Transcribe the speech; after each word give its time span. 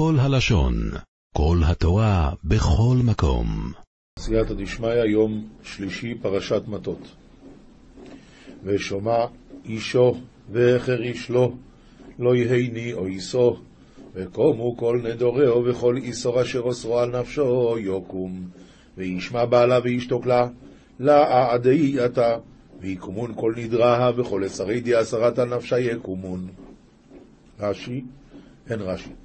כל 0.00 0.16
הלשון, 0.18 0.74
כל 1.34 1.58
התורה, 1.66 2.32
בכל 2.44 2.96
מקום. 3.04 3.72
סייעתא 4.18 4.54
דשמיא, 4.54 4.88
יום 4.88 5.48
שלישי, 5.62 6.14
פרשת 6.14 6.62
מטות. 6.68 7.08
ושומע 8.64 9.26
אישו 9.64 10.14
ואחר 10.52 11.02
איש 11.02 11.30
לו, 11.30 11.56
לא 12.18 12.34
יהיני 12.34 12.92
או 12.92 13.06
איסו, 13.06 13.56
וקומו 14.14 14.76
כל 14.76 15.00
נדורהו 15.04 15.64
וכל 15.64 15.96
איסור 15.96 16.42
אשר 16.42 16.60
אוסרו 16.60 16.98
על 16.98 17.20
נפשו 17.20 17.76
יקום, 17.78 18.48
וישמע 18.96 19.44
בעלה 19.44 19.78
וישתוק 19.84 20.26
לה, 20.26 20.48
לעדי 21.00 22.00
עתה, 22.00 22.36
ויקומון 22.80 23.32
כל 23.36 23.54
נדרה 23.56 24.10
וכל 24.16 24.44
עשרי 24.44 24.80
די 24.80 24.94
עשרת 24.94 25.38
על 25.38 25.56
נפשה 25.56 25.78
יקומון. 25.78 26.48
רש"י, 27.60 28.04
אין 28.70 28.80
רש"י. 28.80 29.19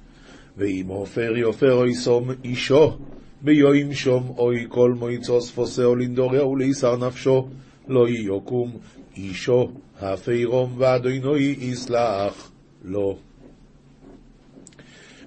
ואם 0.56 0.84
עופר 0.88 1.36
יופר 1.36 1.84
איסום 1.84 2.30
אישו, 2.44 2.96
ביום 3.42 3.94
שום 3.94 4.34
אוי 4.38 4.66
כל 4.68 4.92
מויצוס 4.92 5.50
פוסאו 5.50 5.94
לנדורהו 5.94 6.56
לישר 6.56 6.96
נפשו, 6.96 7.48
לא 7.88 8.08
יוקום 8.08 8.76
אישו 9.16 9.70
הפירום 10.00 10.74
ואדוני 10.78 11.54
יסלח 11.58 12.50
לו. 12.84 13.18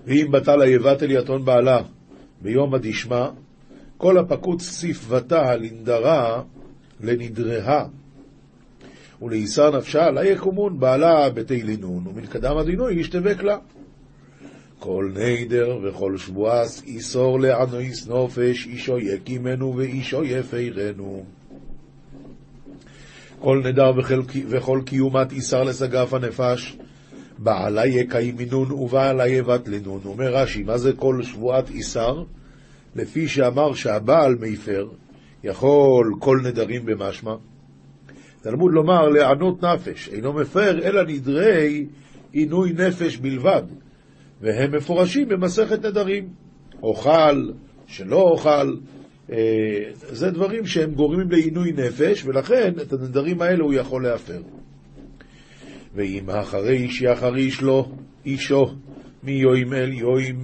ואם 0.05 0.27
בטל 0.31 0.61
היבטל 0.61 1.11
יתון 1.11 1.45
בעלה 1.45 1.81
ביום 2.41 2.73
הדשמא, 2.73 3.29
כל 3.97 4.17
הפקוץ 4.17 4.61
ספבתה 4.61 5.55
לנדרה 5.55 6.41
לנדריה, 7.01 7.85
ולעיסר 9.21 9.77
נפשה 9.77 10.11
לה 10.11 10.25
יקומון 10.25 10.79
בעלה 10.79 11.29
בתי 11.29 11.63
לינון, 11.63 12.07
ומנקדם 12.07 12.57
הדינוי 12.57 12.99
ישתבק 12.99 13.43
לה. 13.43 13.57
כל 14.79 15.11
נדר 15.15 15.77
וכל 15.83 16.17
שבועס 16.17 16.83
איסור 16.83 17.39
לענויס 17.39 18.07
נופש, 18.07 18.67
אישו 18.67 18.99
יקימנו 18.99 19.73
ואישו 19.77 20.23
יפירנו. 20.23 21.23
כל 23.39 23.61
נדר 23.65 23.91
וכל 24.49 24.81
קיומת 24.85 25.31
איסר 25.31 25.63
לסגף 25.63 26.13
הנפש, 26.13 26.77
בעלה 27.37 27.85
יקיימינון 27.85 28.71
ובעלה 28.71 29.27
יבטלנון. 29.27 30.01
אומר 30.05 30.35
רש"י, 30.35 30.63
מה 30.63 30.77
זה 30.77 30.93
כל 30.93 31.23
שבועת 31.23 31.69
איסר? 31.69 32.23
לפי 32.95 33.27
שאמר 33.27 33.73
שהבעל 33.73 34.35
מיפר, 34.35 34.87
יכול 35.43 36.15
כל 36.19 36.39
נדרים 36.43 36.85
במשמע. 36.85 37.35
תלמוד 38.41 38.73
לומר 38.73 39.09
לענות 39.09 39.63
נפש, 39.63 40.09
אינו 40.09 40.33
מפר 40.33 40.87
אלא 40.87 41.03
נדרי 41.03 41.85
עינוי 42.31 42.73
נפש 42.73 43.17
בלבד, 43.17 43.63
והם 44.41 44.75
מפורשים 44.75 45.29
במסכת 45.29 45.85
נדרים. 45.85 46.29
אוכל, 46.83 47.51
שלא 47.87 48.21
אוכל, 48.21 48.75
אה, 49.31 49.83
זה 49.93 50.31
דברים 50.31 50.65
שהם 50.65 50.91
גורמים 50.91 51.31
לעינוי 51.31 51.71
נפש, 51.71 52.25
ולכן 52.25 52.73
את 52.81 52.93
הנדרים 52.93 53.41
האלה 53.41 53.63
הוא 53.63 53.73
יכול 53.73 54.03
להפר. 54.03 54.41
ואם 55.95 56.29
החריש 56.29 57.01
יחריש 57.01 57.61
לו 57.61 57.91
אישו 58.25 58.65
מיוים 59.23 59.73
אל 59.73 59.93
יוים, 59.93 60.43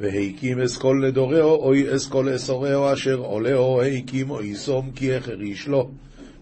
והקים 0.00 0.60
אסכול 0.60 1.06
לדורהו, 1.06 1.54
אוי 1.54 1.96
אסכול 1.96 2.34
אסורהו, 2.34 2.92
אשר 2.92 3.16
עולהו, 3.16 3.82
הקים 3.82 4.30
או 4.30 4.42
יסום, 4.42 4.90
כי 4.94 5.14
החריש 5.14 5.68
לו, 5.68 5.90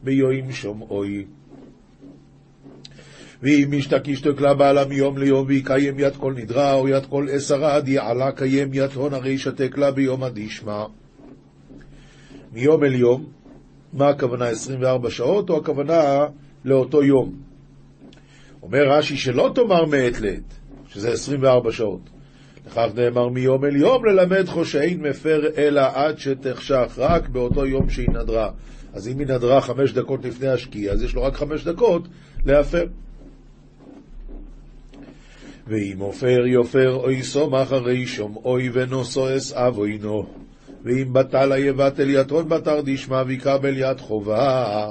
ביוים 0.02 0.52
שום 0.52 0.82
אוי. 0.82 1.24
ואם 3.42 3.68
משתק 3.70 4.40
לה 4.40 4.54
בעלה 4.54 4.84
מיום 4.84 5.18
ליום, 5.18 5.44
ויקיים 5.46 5.98
יד 5.98 6.16
כל 6.16 6.34
נדרה, 6.36 6.74
או 6.74 6.88
יד 6.88 7.06
כל 7.06 7.26
עשרה, 7.32 7.76
עד 7.76 7.88
יעלה 7.88 8.32
קיים 8.32 8.74
יד 8.74 8.90
הון, 8.94 9.14
הרי 9.14 9.30
ישתק 9.30 9.78
לה 9.78 9.90
ביום 9.90 10.22
הדשמע. 10.22 10.84
מיום 12.52 12.84
אל 12.84 12.94
יום, 12.94 13.26
מה 13.92 14.08
הכוונה 14.08 14.48
24 14.48 15.10
שעות, 15.10 15.50
או 15.50 15.56
הכוונה 15.56 16.26
לאותו 16.64 17.02
יום? 17.02 17.34
אומר 18.62 18.88
רש"י 18.88 19.16
שלא 19.16 19.52
תאמר 19.54 19.84
מעת 19.84 20.20
לעת, 20.20 20.54
שזה 20.88 21.12
24 21.12 21.72
שעות. 21.72 22.00
לכך 22.66 22.88
נאמר 22.94 23.28
מיום 23.28 23.64
אל 23.64 23.76
יום 23.76 24.04
ללמד 24.04 24.46
חושאין 24.46 25.00
מפר 25.00 25.40
אלא 25.56 25.82
עד 25.94 26.18
שתחשך, 26.18 26.94
רק 26.98 27.28
באותו 27.28 27.66
יום 27.66 27.90
שהיא 27.90 28.08
נדרה. 28.08 28.50
אז 28.92 29.08
אם 29.08 29.18
היא 29.18 29.26
נדרה 29.26 29.60
חמש 29.60 29.92
דקות 29.92 30.24
לפני 30.24 30.48
השקיע, 30.48 30.92
אז 30.92 31.02
יש 31.02 31.14
לו 31.14 31.22
רק 31.22 31.34
חמש 31.34 31.64
דקות 31.64 32.08
להפר. 32.46 32.86
ואם 35.70 35.96
עופר 35.98 36.46
יופר 36.46 36.94
אוי 36.94 37.20
הרי 37.50 38.06
שום 38.06 38.36
אוי 38.44 38.70
ונוסו 38.72 39.36
אסאב 39.36 39.78
אוינו. 39.78 40.26
ואם 40.84 41.12
בטל 41.12 41.52
היבטל 41.52 42.10
יתרון 42.10 42.48
בתר 42.48 42.80
דשמא 42.84 43.22
ויקבל 43.26 43.76
יד 43.76 44.00
חובה. 44.00 44.90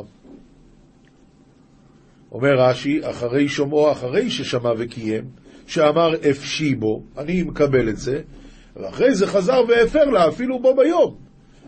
אומר 2.31 2.56
רש"י, 2.57 3.00
אחרי 3.09 3.47
שומעו, 3.47 3.91
אחרי 3.91 4.29
ששמע 4.29 4.72
וקיים, 4.78 5.23
שאמר 5.68 6.16
אפשי 6.29 6.75
בו, 6.75 7.03
אני 7.18 7.44
מקבל 7.44 7.89
את 7.89 7.97
זה, 7.97 8.22
ואחרי 8.75 9.16
זה 9.16 9.28
חזר 9.28 9.62
והפר 9.68 10.06
לה 10.06 10.28
אפילו 10.28 10.59
בו 10.59 10.75
ביום. 10.75 11.16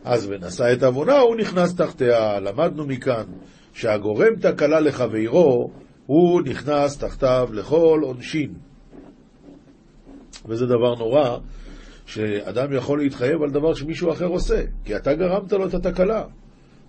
אז 0.04 0.30
ונשא 0.30 0.74
את 0.74 0.84
עוונה, 0.84 1.20
הוא 1.20 1.36
נכנס 1.36 1.76
תחתיה. 1.76 2.40
למדנו 2.40 2.86
מכאן 2.86 3.24
שהגורם 3.74 4.36
תקלה 4.36 4.80
לחברו, 4.80 5.72
הוא 6.06 6.42
נכנס 6.42 6.98
תחתיו 6.98 7.50
לכל 7.54 8.00
עונשין. 8.04 8.71
וזה 10.46 10.66
דבר 10.66 10.96
נורא, 10.96 11.38
שאדם 12.06 12.74
יכול 12.74 13.00
להתחייב 13.00 13.42
על 13.44 13.50
דבר 13.50 13.74
שמישהו 13.74 14.12
אחר 14.12 14.26
עושה, 14.26 14.64
כי 14.86 14.96
אתה 14.96 15.14
גרמת 15.14 15.52
לו 15.52 15.68
את 15.68 15.74
התקלה. 15.74 16.24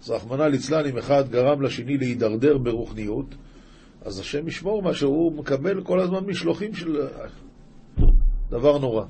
אז 0.03 0.11
רחמנא 0.11 0.43
ליצלן, 0.43 0.87
אם 0.87 0.99
אחד 0.99 1.31
גרם 1.31 1.63
לשני 1.63 1.99
להידרדר 1.99 2.59
ברוחניות, 2.59 3.35
אז 4.05 4.19
השם 4.19 4.49
ישמור 4.49 4.83
מה 4.83 4.95
שהוא 4.95 5.33
מקבל 5.33 5.83
כל 5.83 6.01
הזמן 6.01 6.25
משלוחים 6.25 6.75
של... 6.75 7.07
דבר 8.51 8.79
נורא. 8.79 9.05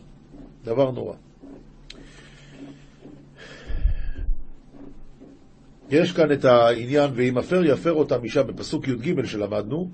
דבר 0.64 0.91
נורא. 0.91 1.14
יש 5.91 6.12
כאן 6.12 6.32
את 6.32 6.44
העניין, 6.44 7.10
ואם 7.14 7.38
אפר 7.38 7.64
יפר 7.64 7.92
אותם 7.92 8.24
אישה 8.24 8.42
בפסוק 8.42 8.88
י"ג 8.88 9.24
שלמדנו, 9.24 9.91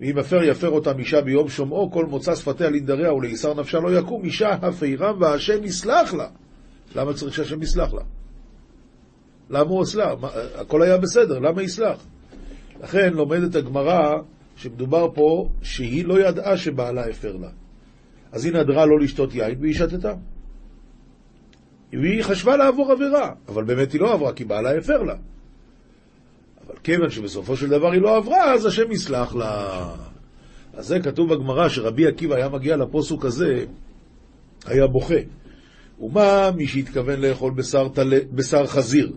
ואם 0.00 0.18
אפר 0.18 0.42
יפר 0.42 0.68
אותם 0.68 0.98
אישה 0.98 1.20
ביום 1.20 1.48
שומעו, 1.48 1.90
כל 1.90 2.06
מוצא 2.06 2.34
שפתיה 2.34 2.70
לנדריה 2.70 3.12
ולעיסר 3.12 3.54
נפשה 3.54 3.78
לא 3.78 3.98
יקום, 3.98 4.24
אישה 4.24 4.48
הפירם 4.52 5.20
והשם 5.20 5.64
יסלח 5.64 6.14
לה. 6.14 6.28
למה 6.96 7.14
צריך 7.14 7.34
שהשם 7.34 7.62
יסלח 7.62 7.94
לה? 7.94 8.02
למה 9.50 9.70
הוא 9.70 9.82
אסלה? 9.82 10.14
הכל 10.54 10.82
היה 10.82 10.98
בסדר, 10.98 11.38
למה 11.38 11.62
יסלח? 11.62 12.06
לכן 12.82 13.12
לומדת 13.12 13.54
הגמרא 13.54 14.16
שמדובר 14.56 15.08
פה 15.14 15.48
שהיא 15.62 16.04
לא 16.04 16.28
ידעה 16.28 16.56
שבעלה 16.56 17.06
הפר 17.06 17.36
לה. 17.36 17.48
אז 18.32 18.44
היא 18.44 18.52
נדרה 18.52 18.86
לא 18.86 19.00
לשתות 19.00 19.34
יין 19.34 19.58
והיא 19.60 19.74
שתתה. 19.74 20.12
והיא 21.92 22.22
חשבה 22.22 22.56
לעבור 22.56 22.92
עבירה, 22.92 23.30
אבל 23.48 23.64
באמת 23.64 23.92
היא 23.92 24.00
לא 24.00 24.12
עברה 24.12 24.32
כי 24.32 24.44
בעלה 24.44 24.78
הפר 24.78 25.02
לה. 25.02 25.14
כיוון 26.82 27.10
שבסופו 27.10 27.56
של 27.56 27.68
דבר 27.68 27.92
היא 27.92 28.00
לא 28.00 28.16
עברה, 28.16 28.52
אז 28.54 28.66
השם 28.66 28.92
יסלח 28.92 29.34
לה. 29.34 29.86
אז 30.74 30.86
זה 30.86 31.00
כתוב 31.00 31.34
בגמרא 31.34 31.68
שרבי 31.68 32.06
עקיבא 32.06 32.34
היה 32.34 32.48
מגיע 32.48 32.76
לפוסוק 32.76 33.24
הזה, 33.24 33.64
היה 34.66 34.86
בוכה. 34.86 35.14
ומה 36.00 36.50
מי 36.56 36.66
שהתכוון 36.66 37.20
לאכול 37.20 37.52
בשר, 37.52 37.88
תלה, 37.88 38.18
בשר 38.32 38.66
חזיר, 38.66 39.12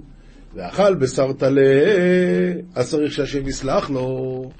ואכל 0.55 0.95
בשר 0.95 1.33
טלה, 1.33 1.61
אז 2.75 2.89
צריך 2.89 3.13
שהשם 3.13 3.47
יסלח 3.47 3.89
לו. 3.89 4.51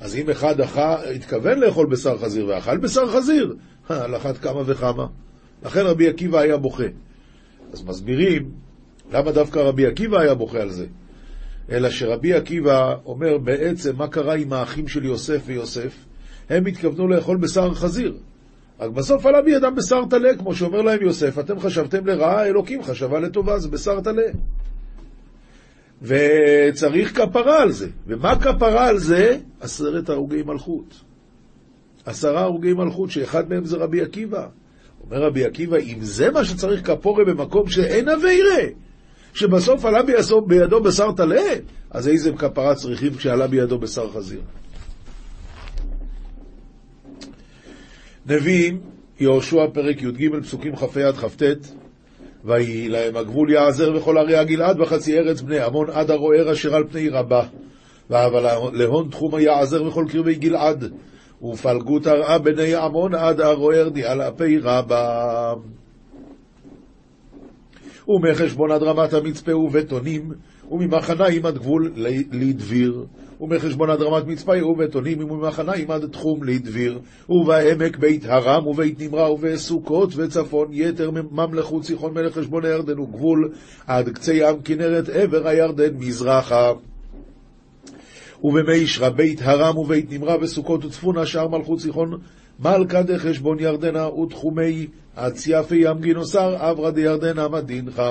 אז 0.00 0.16
אם 0.16 0.30
אחד 0.30 0.60
אכל, 0.60 0.80
התכוון 1.14 1.58
לאכול 1.58 1.86
בשר 1.86 2.18
חזיר 2.18 2.46
ואכל 2.48 2.78
בשר 2.78 3.06
חזיר, 3.06 3.54
על 3.88 4.16
אחת 4.16 4.38
כמה 4.38 4.62
וכמה. 4.66 5.06
לכן 5.62 5.80
רבי 5.80 6.08
עקיבא 6.08 6.38
היה 6.38 6.56
בוכה. 6.56 6.84
אז 7.72 7.84
מסבירים 7.84 8.50
למה 9.12 9.32
דווקא 9.32 9.58
רבי 9.58 9.86
עקיבא 9.86 10.20
היה 10.20 10.34
בוכה 10.34 10.60
על 10.60 10.70
זה. 10.70 10.86
אלא 11.72 11.90
שרבי 11.90 12.34
עקיבא 12.34 12.94
אומר 13.06 13.38
בעצם 13.38 13.96
מה 13.96 14.08
קרה 14.08 14.34
עם 14.34 14.52
האחים 14.52 14.88
של 14.88 15.04
יוסף 15.04 15.42
ויוסף. 15.46 15.94
הם 16.50 16.66
התכוונו 16.66 17.08
לאכול 17.08 17.36
בשר 17.36 17.74
חזיר. 17.74 18.16
רק 18.80 18.90
בסוף 18.90 19.26
עלה 19.26 19.42
בידם 19.42 19.74
בשר 19.76 20.04
טלה, 20.10 20.36
כמו 20.36 20.54
שאומר 20.54 20.82
להם 20.82 21.02
יוסף, 21.02 21.38
אתם 21.38 21.60
חשבתם 21.60 22.06
לרעה, 22.06 22.46
אלוקים 22.46 22.82
חשבה 22.82 23.20
לטובה, 23.20 23.58
זה 23.58 23.68
בשר 23.68 24.00
טלה. 24.00 24.22
וצריך 26.02 27.16
כפרה 27.16 27.62
על 27.62 27.72
זה. 27.72 27.88
ומה 28.06 28.40
כפרה 28.40 28.88
על 28.88 28.98
זה? 28.98 29.38
עשרת 29.60 30.08
הרוגי 30.08 30.42
מלכות. 30.42 31.00
עשרה 32.04 32.40
הרוגי 32.42 32.72
מלכות, 32.72 33.10
שאחד 33.10 33.48
מהם 33.48 33.64
זה 33.64 33.76
רבי 33.76 34.02
עקיבא. 34.02 34.46
אומר 35.04 35.22
רבי 35.22 35.44
עקיבא, 35.44 35.76
אם 35.76 35.98
זה 36.00 36.30
מה 36.30 36.44
שצריך 36.44 36.86
כפורה 36.86 37.24
במקום 37.24 37.68
שאין 37.68 38.08
אבירה, 38.08 38.62
שבסוף 39.34 39.84
עלה 39.84 40.02
בידו, 40.02 40.40
בידו 40.40 40.80
בשר 40.80 41.12
טלה, 41.12 41.42
אז 41.90 42.08
איזה 42.08 42.32
כפרה 42.32 42.74
צריכים 42.74 43.14
כשעלה 43.14 43.46
בידו 43.46 43.78
בשר 43.78 44.10
חזיר? 44.10 44.40
נביאים 48.26 48.80
יהושע 49.20 49.66
פרק 49.72 50.02
י"ג 50.02 50.40
פסוקים 50.42 50.76
כ"ה 50.76 51.08
עד 51.08 51.16
כ"ט 51.16 51.42
ויהי 52.44 52.88
להם 52.88 53.16
הגבול 53.16 53.50
יעזר 53.50 53.96
וכל 53.96 54.18
ערי 54.18 54.36
הגלעד 54.36 54.80
וחצי 54.80 55.18
ארץ 55.18 55.40
בני 55.40 55.60
עמון 55.60 55.90
עד 55.90 56.10
הרוער 56.10 56.52
אשר 56.52 56.74
על 56.74 56.84
פני 56.90 57.08
רבה. 57.08 57.46
אבל 58.10 58.46
להון 58.72 59.08
תחום 59.10 59.34
היעזר 59.34 59.84
וכל 59.84 60.04
קרבי 60.08 60.34
גלעד 60.34 60.92
ופלגות 61.42 62.06
הרעה 62.06 62.38
בני 62.38 62.74
עמון 62.74 63.14
עד 63.14 63.40
הרוער 63.40 63.88
דיאל 63.88 64.22
אפי 64.22 64.58
רבה 64.58 65.54
ומחשבון 68.08 68.70
עד 68.70 68.82
רמת 68.82 69.12
המצפה 69.12 69.56
ובטונים 69.56 70.32
וממחניים 70.70 71.46
עד 71.46 71.58
גבול 71.58 71.92
לדביר. 72.32 73.04
ומחשבון 73.40 73.90
עד 73.90 74.02
רמת 74.02 74.26
מצפה 74.26 74.66
ובטונים 74.66 75.24
וממחניים 75.24 75.90
עד 75.90 76.06
תחום 76.12 76.44
לדביר. 76.44 76.98
ובעמק 77.28 77.96
בית 77.96 78.24
הרם 78.24 78.66
ובית 78.66 79.00
נמרה 79.00 79.32
ובסוכות 79.32 80.12
וצפון 80.16 80.68
יתר 80.72 81.10
ממלכות 81.10 81.84
סיחון 81.84 82.14
מלך 82.14 82.38
חשבון 82.38 82.64
הירדן 82.64 82.98
וגבול 82.98 83.52
עד 83.86 84.08
קצה 84.08 84.34
ים 84.34 84.62
כנרת 84.64 85.08
עבר 85.08 85.48
הירדן 85.48 85.94
מזרחה. 85.98 86.72
ובמישרה 88.44 89.10
בית 89.10 89.40
הרם 89.42 89.78
ובית 89.78 90.12
נמרה 90.12 90.36
וסוכות 90.40 90.84
וצפונה 90.84 91.26
שער 91.26 91.48
מלכות 91.48 91.80
סיחון 91.80 92.18
מלכה 92.64 93.02
דחשבון 93.02 93.58
ירדנה 93.60 94.08
ותחומי 94.08 94.86
אציפי 95.14 95.76
ים 95.76 96.00
גינוסר 96.00 96.70
אברה 96.70 96.90
דירדנה 96.90 97.48
מדינך 97.48 98.02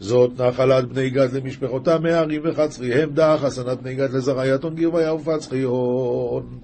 זאת 0.00 0.40
נחלת 0.40 0.84
בני 0.84 1.10
גד 1.10 1.32
למשפחותם 1.32 2.02
מהרים 2.02 2.40
וחצריהם 2.44 3.10
דח, 3.10 3.38
חסנת 3.42 3.82
בני 3.82 3.94
גד 3.94 4.12
לזרעייתון 4.12 4.74
גרביה 4.74 5.14
ופצחיון. 5.14 6.58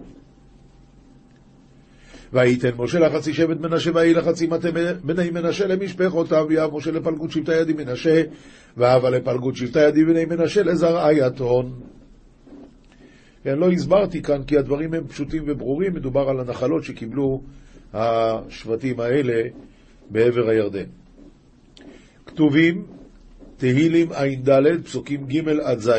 וייתן 2.32 2.70
משה 2.76 2.98
לחצי 2.98 3.32
שבט 3.34 3.60
מנשה 3.60 3.90
ויהי 3.94 4.14
לחצי 4.14 4.46
מטה 4.46 4.68
בני 5.04 5.30
מנשה 5.30 5.66
למשפחותיו 5.66 6.46
ויאב 6.48 6.74
משה 6.74 6.90
לפלגות 6.90 7.30
שבטי 7.30 7.56
ידי 7.56 7.72
מנשה 7.72 8.22
ואהבה 8.76 9.10
לפלגות 9.10 9.56
שבטי 9.56 9.80
ידי 9.88 10.04
בני 10.04 10.24
מנשה 10.24 10.62
לזרעייתון. 10.62 11.80
כן, 13.44 13.58
לא 13.58 13.70
הסברתי 13.70 14.22
כאן 14.22 14.42
כי 14.46 14.58
הדברים 14.58 14.94
הם 14.94 15.06
פשוטים 15.06 15.42
וברורים, 15.46 15.94
מדובר 15.94 16.28
על 16.28 16.40
הנחלות 16.40 16.84
שקיבלו 16.84 17.42
השבטים 17.94 19.00
האלה 19.00 19.42
בעבר 20.10 20.48
הירדן. 20.48 20.84
כתובים 22.26 22.86
תהילים 23.56 24.12
ע"ד, 24.12 24.84
פסוקים 24.84 25.26
ג' 25.26 25.48
עד 25.48 25.78
ז'. 25.78 25.90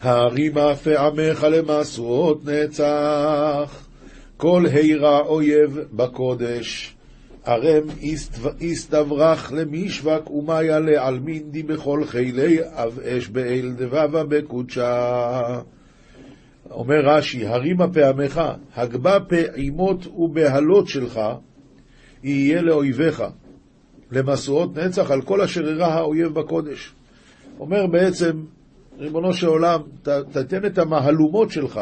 הרימה 0.00 0.76
פעמך 0.76 1.46
למשואות 1.50 2.44
נצח, 2.44 3.88
כל 4.36 4.64
הירא 4.72 5.20
אויב 5.20 5.78
בקודש. 5.92 6.95
ערם 7.46 7.86
יסתברך 8.60 9.52
למשבק 9.52 10.30
ומאיה 10.30 10.80
לעלמין 10.80 11.50
די 11.50 11.62
בכל 11.62 12.04
חילי 12.04 12.58
אב 12.62 12.98
אש 13.00 13.28
באל 13.28 13.72
דבבה 13.76 14.24
בקודשה. 14.24 15.60
אומר 16.70 17.00
רש"י, 17.04 17.46
הרימה 17.46 17.92
פעמך, 17.92 18.40
הגבה 18.74 19.18
פעימות 19.28 20.06
ובהלות 20.06 20.88
שלך, 20.88 21.20
יהיה 22.22 22.62
לאויביך. 22.62 23.24
למשואות 24.12 24.78
נצח 24.78 25.10
על 25.10 25.22
כל 25.22 25.40
אשר 25.40 25.68
אירע 25.68 25.86
האויב 25.86 26.28
בקודש. 26.28 26.92
אומר 27.60 27.86
בעצם, 27.86 28.32
ריבונו 28.98 29.32
של 29.32 29.46
עולם, 29.46 29.80
תתן 30.32 30.66
את 30.66 30.78
המהלומות 30.78 31.50
שלך 31.50 31.80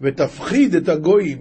ותפחיד 0.00 0.74
את 0.74 0.88
הגויים, 0.88 1.38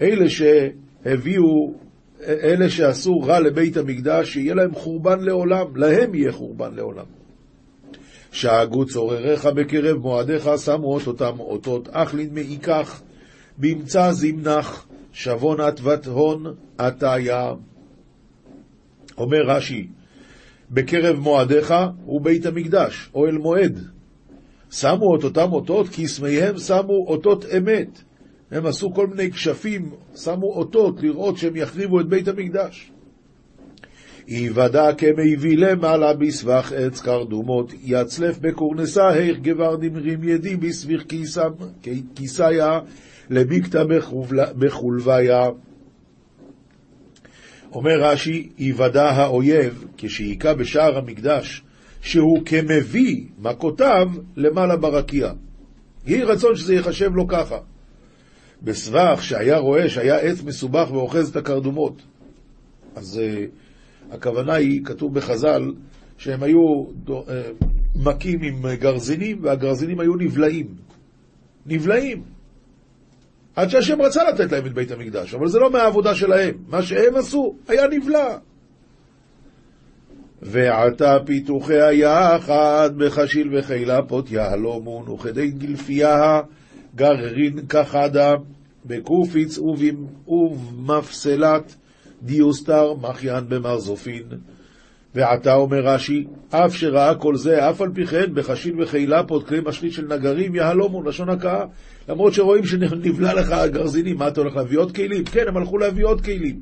אלה 0.00 0.28
שהביאו, 0.28 1.74
אלה 2.22 2.70
שעשו 2.70 3.20
רע 3.20 3.40
לבית 3.40 3.76
המקדש, 3.76 4.32
שיהיה 4.32 4.54
להם 4.54 4.74
חורבן 4.74 5.20
לעולם, 5.20 5.76
להם 5.76 6.14
יהיה 6.14 6.32
חורבן 6.32 6.74
לעולם. 6.74 7.04
שאגו 8.32 8.86
צורריך 8.86 9.46
בקרב 9.46 9.96
מועדיך, 9.96 10.50
שמו 10.64 10.98
אותם 11.06 11.40
אותות, 11.40 11.88
אחלין 11.92 12.34
מעיקח, 12.34 13.02
באמצע 13.58 14.12
זמנך, 14.12 14.84
שבון 15.12 15.60
עטבת 15.60 16.06
הון, 16.06 16.54
עטיה. 16.78 17.52
אומר 19.18 19.42
רש"י, 19.46 19.86
בקרב 20.70 21.18
מועדיך 21.18 21.74
הוא 22.04 22.20
בית 22.20 22.46
המקדש, 22.46 23.10
אוהל 23.14 23.38
מועד. 23.38 23.80
שמו 24.70 25.16
את 25.18 25.24
אותם 25.24 25.52
אותות, 25.52 25.88
כי 25.88 26.08
סמיהם 26.08 26.58
שמו 26.58 27.04
אותות 27.06 27.44
אמת. 27.56 28.02
הם 28.50 28.66
עשו 28.66 28.94
כל 28.94 29.06
מיני 29.06 29.30
כשפים, 29.30 29.90
שמו 30.16 30.46
אותות 30.46 31.02
לראות 31.02 31.38
שהם 31.38 31.56
יחריבו 31.56 32.00
את 32.00 32.08
בית 32.08 32.28
המקדש. 32.28 32.92
היוודע 34.26 34.92
כמביא 34.98 35.56
למעלה 35.58 36.14
בסבך 36.14 36.72
עץ 36.76 37.00
קרדומות, 37.00 37.72
יצלף 37.84 38.38
בקורנסה, 38.38 39.08
היך 39.08 39.38
גבר 39.38 39.76
דמרים 39.76 40.24
ידי 40.24 40.56
בסביך 40.56 41.04
כיסיה, 42.14 42.80
לביקתא 43.30 43.84
בחולביה. 44.58 45.48
אומר 47.72 48.00
רש"י, 48.00 48.48
היוודע 48.58 49.10
האויב 49.10 49.84
כשהיכה 49.96 50.54
בשער 50.54 50.98
המקדש, 50.98 51.62
שהוא 52.00 52.42
כמביא 52.44 53.24
מכותיו 53.38 54.08
למעלה 54.36 54.76
ברקיע. 54.76 55.32
יהי 56.06 56.22
רצון 56.22 56.56
שזה 56.56 56.74
ייחשב 56.74 57.10
לו 57.14 57.28
ככה. 57.28 57.58
בסבך 58.62 59.18
שהיה 59.22 59.58
רואה 59.58 59.88
שהיה 59.88 60.16
עץ 60.18 60.42
מסובך 60.42 60.88
ואוחז 60.92 61.28
את 61.28 61.36
הקרדומות. 61.36 62.02
אז 62.96 63.20
uh, 63.20 64.14
הכוונה 64.14 64.54
היא, 64.54 64.84
כתוב 64.84 65.14
בחז"ל, 65.14 65.72
שהם 66.18 66.42
היו 66.42 66.84
uh, 67.06 67.10
מכים 67.94 68.42
עם 68.42 68.74
גרזינים, 68.74 69.38
והגרזינים 69.42 70.00
היו 70.00 70.14
נבלעים. 70.16 70.66
נבלעים. 71.66 72.22
עד 73.56 73.68
שהשם 73.68 74.02
רצה 74.02 74.24
לתת 74.24 74.52
להם 74.52 74.66
את 74.66 74.72
בית 74.72 74.90
המקדש, 74.90 75.34
אבל 75.34 75.48
זה 75.48 75.58
לא 75.58 75.70
מהעבודה 75.70 76.14
שלהם. 76.14 76.54
מה 76.68 76.82
שהם 76.82 77.16
עשו 77.16 77.54
היה 77.68 77.88
נבלע. 77.88 78.36
ועתה 80.42 81.16
פיתוחיה 81.26 81.92
יחד 81.92 82.90
בחשיל 82.96 83.58
וחילה 83.58 84.02
פות 84.02 84.30
יהלומון 84.30 85.08
וכדי 85.08 85.50
גלפיה 85.50 86.40
גררין 86.96 87.66
כחדה 87.66 88.34
בקופיץ 88.86 89.58
ובמפסלת 90.28 91.76
דיוסטר 92.22 92.94
מחיין 92.94 93.44
במרזופין. 93.48 94.22
ועתה 95.14 95.54
אומר 95.54 95.80
רש"י, 95.80 96.24
אף 96.50 96.74
שראה 96.74 97.14
כל 97.14 97.36
זה, 97.36 97.70
אף 97.70 97.80
על 97.80 97.88
פי 97.94 98.06
כן, 98.06 98.34
בחשיל 98.34 98.82
וחילה 98.82 99.22
פות 99.22 99.48
כלי 99.48 99.60
משחית 99.66 99.92
של 99.92 100.06
נגרים 100.06 100.54
יהלומון, 100.54 101.06
לשון 101.06 101.28
הכאה. 101.28 101.64
למרות 102.08 102.34
שרואים 102.34 102.64
שנבלע 102.64 103.34
לך 103.34 103.50
הגרזינים, 103.52 104.16
מה 104.16 104.28
אתה 104.28 104.40
הולך 104.40 104.56
להביא 104.56 104.78
עוד 104.78 104.94
כלים? 104.94 105.24
כן, 105.24 105.48
הם 105.48 105.56
הלכו 105.56 105.78
להביא 105.78 106.04
עוד 106.04 106.20
כלים. 106.20 106.60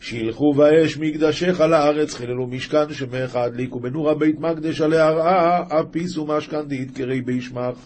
שילכו 0.00 0.52
באש 0.52 0.98
מקדשך 0.98 1.60
לארץ, 1.60 2.14
חיללו 2.14 2.46
משכן 2.46 2.92
שמך 2.92 3.36
הדליקו 3.36 3.80
בנורה 3.80 4.14
בית 4.14 4.40
מקדש 4.40 4.80
עלי 4.80 4.98
הרעה, 4.98 5.80
אפיסו 5.80 6.26
משכן 6.26 6.68
דהתקרי 6.68 7.20
בישמך. 7.20 7.76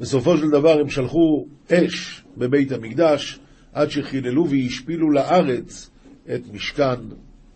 בסופו 0.00 0.36
של 0.36 0.50
דבר 0.50 0.80
הם 0.80 0.88
שלחו 0.88 1.46
אש 1.72 2.24
בבית 2.36 2.72
המקדש, 2.72 3.40
עד 3.72 3.90
שחיללו 3.90 4.50
והשפילו 4.50 5.10
לארץ 5.10 5.90
את 6.34 6.40
משכן 6.52 7.00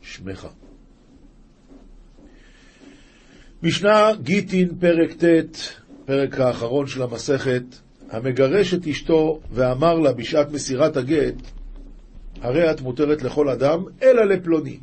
שמך. 0.01 0.47
משנה 3.63 4.11
גיטין 4.23 4.69
פרק 4.81 5.13
ט', 5.13 5.57
פרק 6.05 6.41
האחרון 6.41 6.87
של 6.87 7.03
המסכת, 7.03 7.63
המגרש 8.11 8.75
את 8.75 8.87
אשתו 8.87 9.41
ואמר 9.51 9.95
לה 9.95 10.13
בשעת 10.13 10.51
מסירת 10.51 10.97
הגט, 10.97 11.35
הרי 12.41 12.71
את 12.71 12.81
מותרת 12.81 13.23
לכל 13.23 13.49
אדם, 13.49 13.85
אלא 14.03 14.25
לפלוני. 14.25 14.79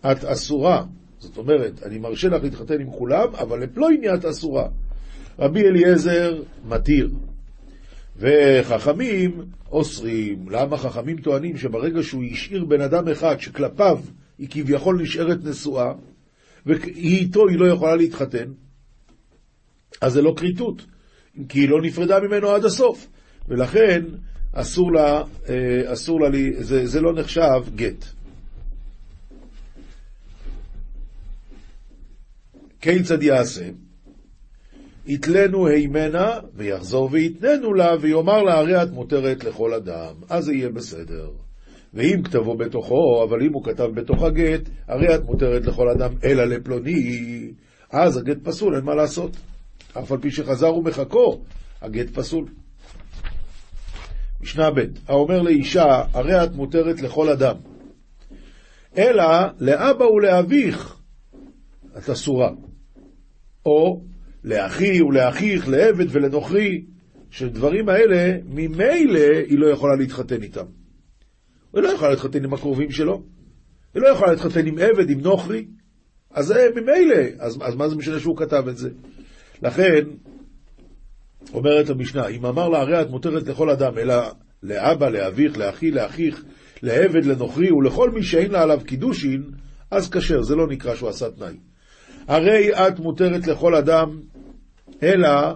את 0.00 0.24
אסורה, 0.24 0.84
זאת 1.18 1.36
אומרת, 1.36 1.82
אני 1.82 1.98
מרשה 1.98 2.28
לך 2.28 2.42
להתחתן 2.42 2.80
עם 2.80 2.90
כולם, 2.90 3.34
אבל 3.34 3.62
לפלוני 3.62 4.14
את 4.14 4.24
אסורה. 4.24 4.68
רבי 5.38 5.60
אליעזר 5.60 6.42
מתיר, 6.64 7.10
וחכמים 8.16 9.42
אוסרים. 9.70 10.48
למה 10.50 10.76
חכמים 10.76 11.20
טוענים 11.20 11.56
שברגע 11.56 12.02
שהוא 12.02 12.24
השאיר 12.32 12.64
בן 12.64 12.80
אדם 12.80 13.08
אחד 13.08 13.40
שכלפיו 13.40 13.98
היא 14.38 14.48
כביכול 14.50 15.02
נשארת 15.02 15.44
נשואה, 15.44 15.92
ואיתו 16.66 17.48
היא 17.48 17.58
לא 17.58 17.66
יכולה 17.66 17.96
להתחתן, 17.96 18.52
אז 20.00 20.12
זה 20.12 20.22
לא 20.22 20.34
כריתות, 20.36 20.86
כי 21.48 21.60
היא 21.60 21.68
לא 21.68 21.82
נפרדה 21.82 22.20
ממנו 22.20 22.50
עד 22.50 22.64
הסוף. 22.64 23.06
ולכן 23.48 24.04
אסור 24.52 24.92
לה, 24.92 25.22
אה, 25.48 25.92
אסור 25.92 26.20
לה, 26.20 26.28
זה, 26.58 26.86
זה 26.86 27.00
לא 27.00 27.12
נחשב 27.14 27.62
גט. 27.74 28.04
כיצד 32.80 33.22
יעשה? 33.22 33.64
יתלנו 35.06 35.66
הימנה, 35.66 36.38
ויחזור 36.54 37.08
ויתננו 37.12 37.74
לה, 37.74 37.94
ויאמר 38.00 38.42
לה, 38.42 38.58
הרי 38.58 38.82
את 38.82 38.90
מותרת 38.90 39.44
לכל 39.44 39.74
אדם, 39.74 40.14
אז 40.28 40.44
זה 40.44 40.52
יהיה 40.52 40.68
בסדר. 40.68 41.30
ואם 41.94 42.22
כתבו 42.22 42.56
בתוכו, 42.56 43.24
אבל 43.24 43.42
אם 43.42 43.52
הוא 43.52 43.64
כתב 43.64 43.88
בתוך 43.94 44.22
הגט, 44.22 44.68
הרי 44.88 45.14
את 45.14 45.24
מותרת 45.24 45.66
לכל 45.66 45.88
אדם, 45.88 46.14
אלא 46.24 46.44
לפלוני, 46.44 47.50
אז 47.90 48.16
הגט 48.16 48.36
פסול, 48.42 48.76
אין 48.76 48.84
מה 48.84 48.94
לעשות. 48.94 49.36
אף 49.98 50.12
על 50.12 50.18
פי 50.18 50.30
שחזר 50.30 50.74
ומחכו, 50.74 51.40
הגט 51.82 52.10
פסול. 52.10 52.44
משנה 54.40 54.70
ב' 54.70 54.80
האומר 55.08 55.42
לאישה, 55.42 56.02
הרי 56.12 56.44
את 56.44 56.54
מותרת 56.54 57.02
לכל 57.02 57.28
אדם. 57.28 57.56
אלא 58.98 59.24
לאבא 59.58 60.04
ולאביך 60.04 60.96
את 61.98 62.10
אסורה. 62.10 62.50
או 63.66 64.00
לאחי 64.44 65.02
ולאחיך, 65.02 65.68
לעבד 65.68 66.06
ולנוכרי, 66.10 66.84
שדברים 67.30 67.88
האלה, 67.88 68.38
ממילא 68.48 69.36
היא 69.46 69.58
לא 69.58 69.66
יכולה 69.66 69.96
להתחתן 69.96 70.42
איתם. 70.42 70.64
היא 71.74 71.82
לא 71.82 71.88
יכולה 71.88 72.10
להתחתן 72.10 72.44
עם 72.44 72.54
הקרובים 72.54 72.90
שלו, 72.90 73.22
היא 73.94 74.02
לא 74.02 74.08
יכולה 74.08 74.30
להתחתן 74.30 74.66
עם 74.66 74.78
עבד, 74.78 75.10
עם 75.10 75.20
נוכרי, 75.20 75.66
אז 76.30 76.46
זה 76.46 76.68
ממילא, 76.76 77.16
אז, 77.38 77.58
אז 77.62 77.74
מה 77.74 77.88
זה 77.88 77.96
משנה 77.96 78.20
שהוא 78.20 78.36
כתב 78.36 78.64
את 78.68 78.76
זה? 78.76 78.90
לכן, 79.62 80.04
אומרת 81.52 81.90
המשנה, 81.90 82.26
אם 82.26 82.46
אמר 82.46 82.68
לה, 82.68 82.80
הרי 82.80 83.02
את 83.02 83.10
מותרת 83.10 83.48
לכל 83.48 83.70
אדם, 83.70 83.98
אלא 83.98 84.14
לאבא, 84.62 85.08
לאביך, 85.08 85.58
לאחי, 85.58 85.90
לאחיך, 85.90 86.44
לעבד, 86.82 87.24
לנוכרי 87.24 87.72
ולכל 87.72 88.10
מי 88.10 88.22
שאין 88.22 88.50
לה 88.50 88.62
עליו 88.62 88.80
קידושין, 88.86 89.42
אז 89.90 90.10
כשר, 90.10 90.42
זה 90.42 90.56
לא 90.56 90.66
נקרא 90.66 90.94
שהוא 90.94 91.08
עשה 91.08 91.30
תנאי. 91.30 91.56
הרי 92.28 92.72
את 92.72 92.98
מותרת 92.98 93.46
לכל 93.46 93.74
אדם, 93.74 94.20
אלא 95.02 95.54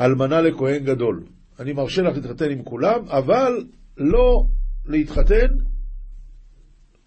אלמנה 0.00 0.40
לכהן 0.40 0.84
גדול. 0.84 1.24
אני 1.60 1.72
מרשה 1.72 2.02
לך 2.02 2.16
להתחתן 2.16 2.50
עם 2.50 2.62
כולם, 2.62 3.00
אבל 3.08 3.64
לא 3.96 4.44
להתחתן 4.86 5.46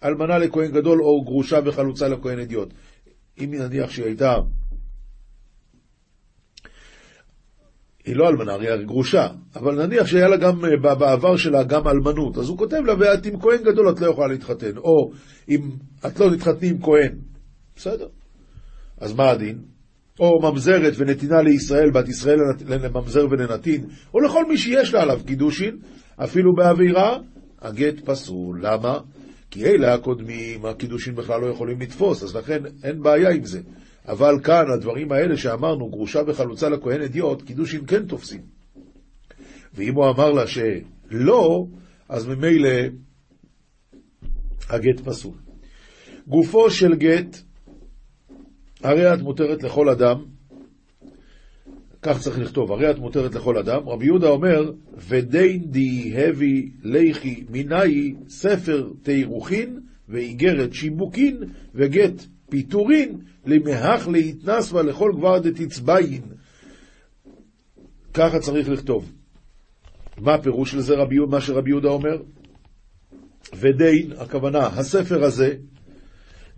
אלמנה 0.04 0.38
לכהן 0.38 0.70
גדול 0.72 1.02
או 1.02 1.24
גרושה 1.24 1.58
וחלוצה 1.64 2.08
לכהן 2.08 2.38
אדיוט. 2.38 2.74
אם 3.38 3.54
נניח 3.54 3.90
שהיא 3.90 4.06
הייתה 4.06 4.36
היא 8.04 8.16
לא 8.16 8.28
אלמנה, 8.28 8.54
היא 8.54 8.86
גרושה, 8.86 9.28
אבל 9.56 9.86
נניח 9.86 10.06
שהיה 10.06 10.28
לה 10.28 10.36
גם, 10.36 10.64
אה, 10.64 10.94
בעבר 10.94 11.36
שלה 11.36 11.62
גם 11.62 11.88
אלמנות, 11.88 12.38
אז 12.38 12.48
הוא 12.48 12.58
כותב 12.58 12.80
לה, 12.86 12.94
ואת 12.98 13.26
עם 13.26 13.40
כהן 13.40 13.62
גדול 13.62 13.90
את 13.90 14.00
לא 14.00 14.06
יכולה 14.06 14.26
להתחתן, 14.26 14.76
או 14.76 15.10
אם 15.48 15.70
את 16.06 16.20
לא 16.20 16.36
תתחתני 16.36 16.68
עם 16.68 16.82
כהן, 16.82 17.18
בסדר. 17.76 18.08
אז 18.98 19.12
מה 19.12 19.30
הדין? 19.30 19.73
או 20.20 20.40
ממזרת 20.42 20.92
ונתינה 20.96 21.42
לישראל, 21.42 21.90
בת 21.90 22.08
ישראל 22.08 22.38
לממזר 22.66 23.26
ולנתין, 23.30 23.84
או 24.14 24.20
לכל 24.20 24.48
מי 24.48 24.58
שיש 24.58 24.94
לה 24.94 25.02
עליו 25.02 25.20
קידושין, 25.26 25.78
אפילו 26.16 26.54
בעבירה, 26.54 27.18
הגט 27.60 28.00
פסול. 28.04 28.66
למה? 28.66 28.98
כי 29.50 29.64
אלה 29.64 29.94
הקודמים, 29.94 30.66
הקידושין 30.66 31.14
בכלל 31.14 31.40
לא 31.40 31.46
יכולים 31.46 31.80
לתפוס, 31.80 32.22
אז 32.22 32.36
לכן 32.36 32.58
אין 32.84 33.02
בעיה 33.02 33.30
עם 33.30 33.44
זה. 33.44 33.60
אבל 34.08 34.34
כאן, 34.44 34.64
הדברים 34.74 35.12
האלה 35.12 35.36
שאמרנו, 35.36 35.90
גרושה 35.90 36.20
וחלוצה 36.26 36.68
לכהן 36.68 37.02
אדיוט, 37.02 37.42
קידושין 37.42 37.86
כן 37.86 38.06
תופסים. 38.06 38.40
ואם 39.74 39.94
הוא 39.94 40.10
אמר 40.10 40.30
לה 40.30 40.46
שלא, 40.46 41.66
אז 42.08 42.26
ממילא 42.26 42.70
הגט 44.68 45.00
פסול. 45.04 45.34
גופו 46.26 46.70
של 46.70 46.94
גט, 46.94 47.42
הרי 48.84 49.14
את 49.14 49.22
מותרת 49.22 49.62
לכל 49.62 49.88
אדם, 49.88 50.24
כך 52.02 52.20
צריך 52.20 52.38
לכתוב, 52.38 52.72
הרי 52.72 52.90
את 52.90 52.98
מותרת 52.98 53.34
לכל 53.34 53.58
אדם. 53.58 53.88
רבי 53.88 54.04
יהודה 54.04 54.28
אומר, 54.28 54.72
ודין 55.08 55.64
די 55.70 56.12
יהוי 56.16 56.70
ליכי 56.82 57.44
מינאי 57.50 58.14
ספר 58.28 58.90
תירוכין 59.02 59.80
ואיגרת 60.08 60.72
שיבוקין 60.74 61.36
וגט 61.74 62.26
פיטורין 62.50 63.18
למהך 63.46 64.08
להתנסבא 64.08 64.82
לכל 64.82 65.12
גבר 65.16 65.38
דתיצביין. 65.38 66.22
ככה 68.14 68.38
צריך 68.38 68.68
לכתוב. 68.68 69.12
מה 70.18 70.34
הפירוש 70.34 70.74
של 70.74 70.94
רבי, 70.94 71.16
מה 71.18 71.40
שרבי 71.40 71.70
יהודה 71.70 71.88
אומר? 71.88 72.22
ודין, 73.54 74.12
הכוונה, 74.18 74.66
הספר 74.66 75.24
הזה, 75.24 75.54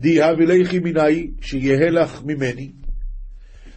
די 0.00 0.22
יהוי 0.22 0.46
ליכי 0.46 0.78
מינאי, 0.78 1.30
שיהא 1.40 1.88
לך 1.90 2.22
ממני, 2.24 2.70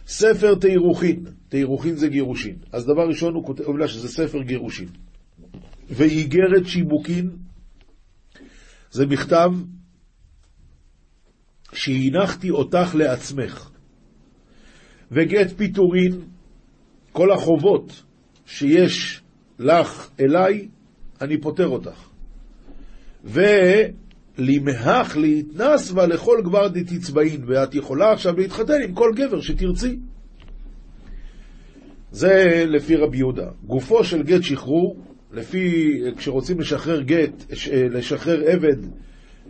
ספר 0.06 0.54
תירוכין, 0.54 1.24
תירוכין 1.48 1.96
זה 1.96 2.08
גירושין. 2.08 2.56
אז 2.72 2.84
דבר 2.84 3.08
ראשון 3.08 3.34
הוא 3.34 3.46
כותב 3.46 3.70
לה 3.78 3.88
שזה 3.88 4.08
ספר 4.08 4.42
גירושין. 4.42 4.88
ואיגרת 5.90 6.66
שיבוקין, 6.66 7.30
זה 8.90 9.06
מכתב 9.06 9.50
שהנחתי 11.72 12.50
אותך 12.50 12.94
לעצמך. 12.94 13.70
וגט 15.12 15.52
פיטורין, 15.56 16.20
כל 17.12 17.32
החובות 17.32 18.02
שיש 18.46 19.20
לך 19.58 20.10
אליי, 20.20 20.68
אני 21.20 21.40
פוטר 21.40 21.68
אותך. 21.68 22.08
ולמהך 24.40 25.16
להתנסבא 25.16 26.06
לכל 26.06 26.40
גבר 26.44 26.68
דתיצביין, 26.68 27.44
ואת 27.46 27.74
יכולה 27.74 28.12
עכשיו 28.12 28.36
להתחתן 28.36 28.82
עם 28.84 28.94
כל 28.94 29.12
גבר 29.16 29.40
שתרצי. 29.40 29.98
זה 32.12 32.64
לפי 32.68 32.96
רבי 32.96 33.18
יהודה. 33.18 33.46
גופו 33.66 34.04
של 34.04 34.22
גט 34.22 34.42
שחרור, 34.42 34.96
לפי, 35.32 35.94
כשרוצים 36.16 36.60
לשחרר 36.60 37.00
גט, 37.00 37.44
לשחרר 37.72 38.42
עבד 38.46 38.76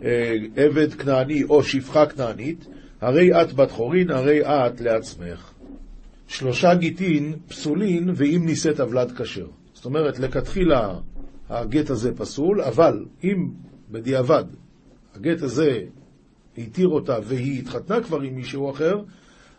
אה, 0.03 0.33
עבד 0.55 0.93
כנעני 0.93 1.43
או 1.43 1.63
שפחה 1.63 2.05
כנענית, 2.05 2.67
הרי 3.01 3.41
את 3.41 3.53
בת 3.53 3.71
חורין, 3.71 4.11
הרי 4.11 4.41
את 4.41 4.81
לעצמך. 4.81 5.51
שלושה 6.27 6.75
גיטין 6.75 7.33
פסולין 7.47 8.09
ואם 8.15 8.41
נישאת 8.45 8.79
עוולת 8.79 9.11
כשר. 9.21 9.47
זאת 9.73 9.85
אומרת, 9.85 10.19
לכתחילה 10.19 10.93
הגט 11.49 11.89
הזה 11.89 12.15
פסול, 12.15 12.61
אבל 12.61 13.05
אם 13.23 13.47
בדיעבד 13.91 14.43
הגט 15.15 15.41
הזה 15.41 15.79
התיר 16.57 16.87
אותה 16.87 17.17
והיא 17.23 17.59
התחתנה 17.59 18.03
כבר 18.03 18.21
עם 18.21 18.35
מישהו 18.35 18.71
אחר, 18.71 19.01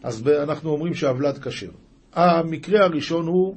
אז 0.02 0.28
אנחנו 0.28 0.71
אומרים 0.71 0.94
שעוולת 0.94 1.38
כשר. 1.38 1.71
המקרה 2.12 2.85
הראשון 2.85 3.26
הוא 3.26 3.56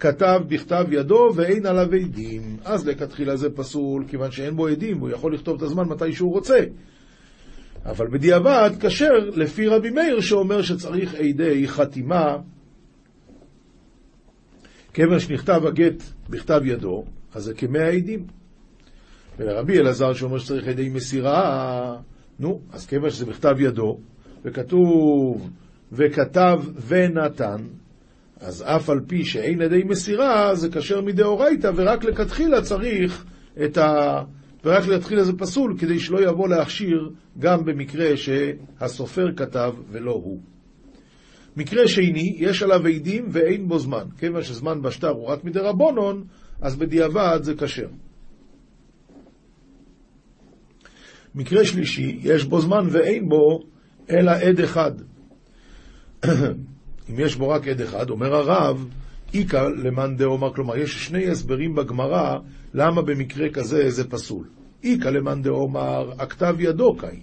כתב 0.00 0.40
בכתב 0.48 0.86
ידו 0.90 1.30
ואין 1.34 1.66
עליו 1.66 1.92
עדים, 1.92 2.56
אז 2.64 2.86
לכתחילה 2.86 3.36
זה 3.36 3.50
פסול, 3.50 4.04
כיוון 4.08 4.30
שאין 4.30 4.56
בו 4.56 4.66
עדים, 4.66 4.98
הוא 4.98 5.10
יכול 5.10 5.34
לכתוב 5.34 5.56
את 5.56 5.62
הזמן 5.62 5.84
מתי 5.88 6.12
שהוא 6.12 6.32
רוצה. 6.32 6.58
אבל 7.84 8.06
בדיעבד, 8.08 8.70
כשר 8.80 9.12
לפי 9.32 9.66
רבי 9.66 9.90
מאיר 9.90 10.20
שאומר 10.20 10.62
שצריך 10.62 11.14
עדי 11.14 11.68
חתימה, 11.68 12.36
כיוון 14.94 15.20
שנכתב 15.20 15.66
הגט 15.66 16.02
בכתב 16.30 16.60
ידו, 16.64 17.04
אז 17.34 17.44
זה 17.44 17.54
כמאה 17.54 17.88
עדים. 17.88 18.26
ולרבי 19.38 19.78
אלעזר 19.78 20.12
שאומר 20.12 20.38
שצריך 20.38 20.68
עדי 20.68 20.88
מסירה, 20.88 21.96
נו, 22.38 22.60
אז 22.72 22.86
כיוון 22.86 23.10
שזה 23.10 23.26
בכתב 23.26 23.60
ידו, 23.60 23.98
וכתוב 24.44 25.50
וכתב 25.92 26.60
ונתן, 26.86 27.62
אז 28.40 28.64
אף 28.66 28.90
על 28.90 29.00
פי 29.06 29.24
שאין 29.24 29.62
ידי 29.62 29.82
מסירה, 29.84 30.54
זה 30.54 30.68
כשר 30.70 31.00
מדאורייתא, 31.00 31.70
ורק 31.76 32.04
לכתחילה 32.04 32.62
צריך 32.62 33.24
את 33.64 33.78
ה... 33.78 34.22
ורק 34.64 34.86
לכתחילה 34.86 35.24
זה 35.24 35.32
פסול, 35.38 35.76
כדי 35.78 35.98
שלא 35.98 36.28
יבוא 36.28 36.48
להכשיר 36.48 37.10
גם 37.38 37.64
במקרה 37.64 38.16
שהסופר 38.16 39.26
כתב 39.36 39.72
ולא 39.90 40.12
הוא. 40.12 40.40
מקרה 41.56 41.88
שני, 41.88 42.36
יש 42.36 42.62
עליו 42.62 42.86
עדים 42.86 43.26
ואין 43.30 43.68
בו 43.68 43.78
זמן. 43.78 44.04
כיוון 44.18 44.42
שזמן 44.42 44.82
בשטר 44.82 45.08
הוא 45.08 45.26
רק 45.26 45.44
מדרבנון, 45.44 46.24
אז 46.60 46.76
בדיעבד 46.76 47.38
זה 47.42 47.54
כשר. 47.54 47.88
מקרה 51.34 51.64
שלישי, 51.64 52.18
יש 52.22 52.44
בו 52.44 52.60
זמן 52.60 52.86
ואין 52.90 53.28
בו 53.28 53.60
אלא 54.10 54.30
עד 54.30 54.60
אחד. 54.60 54.92
אם 57.10 57.18
יש 57.18 57.36
בו 57.36 57.48
רק 57.48 57.68
עד 57.68 57.80
אחד, 57.80 58.10
אומר 58.10 58.34
הרב, 58.34 58.88
איכא 59.34 59.68
למאן 59.76 60.16
דאומר, 60.16 60.54
כלומר, 60.54 60.76
יש 60.76 61.06
שני 61.06 61.30
הסברים 61.30 61.74
בגמרא 61.74 62.38
למה 62.74 63.02
במקרה 63.02 63.48
כזה 63.48 63.90
זה 63.90 64.10
פסול. 64.10 64.46
איכא 64.84 65.08
למאן 65.08 65.42
דאומר, 65.42 66.12
הכתב 66.18 66.56
ידו 66.58 66.96
קאי. 66.96 67.20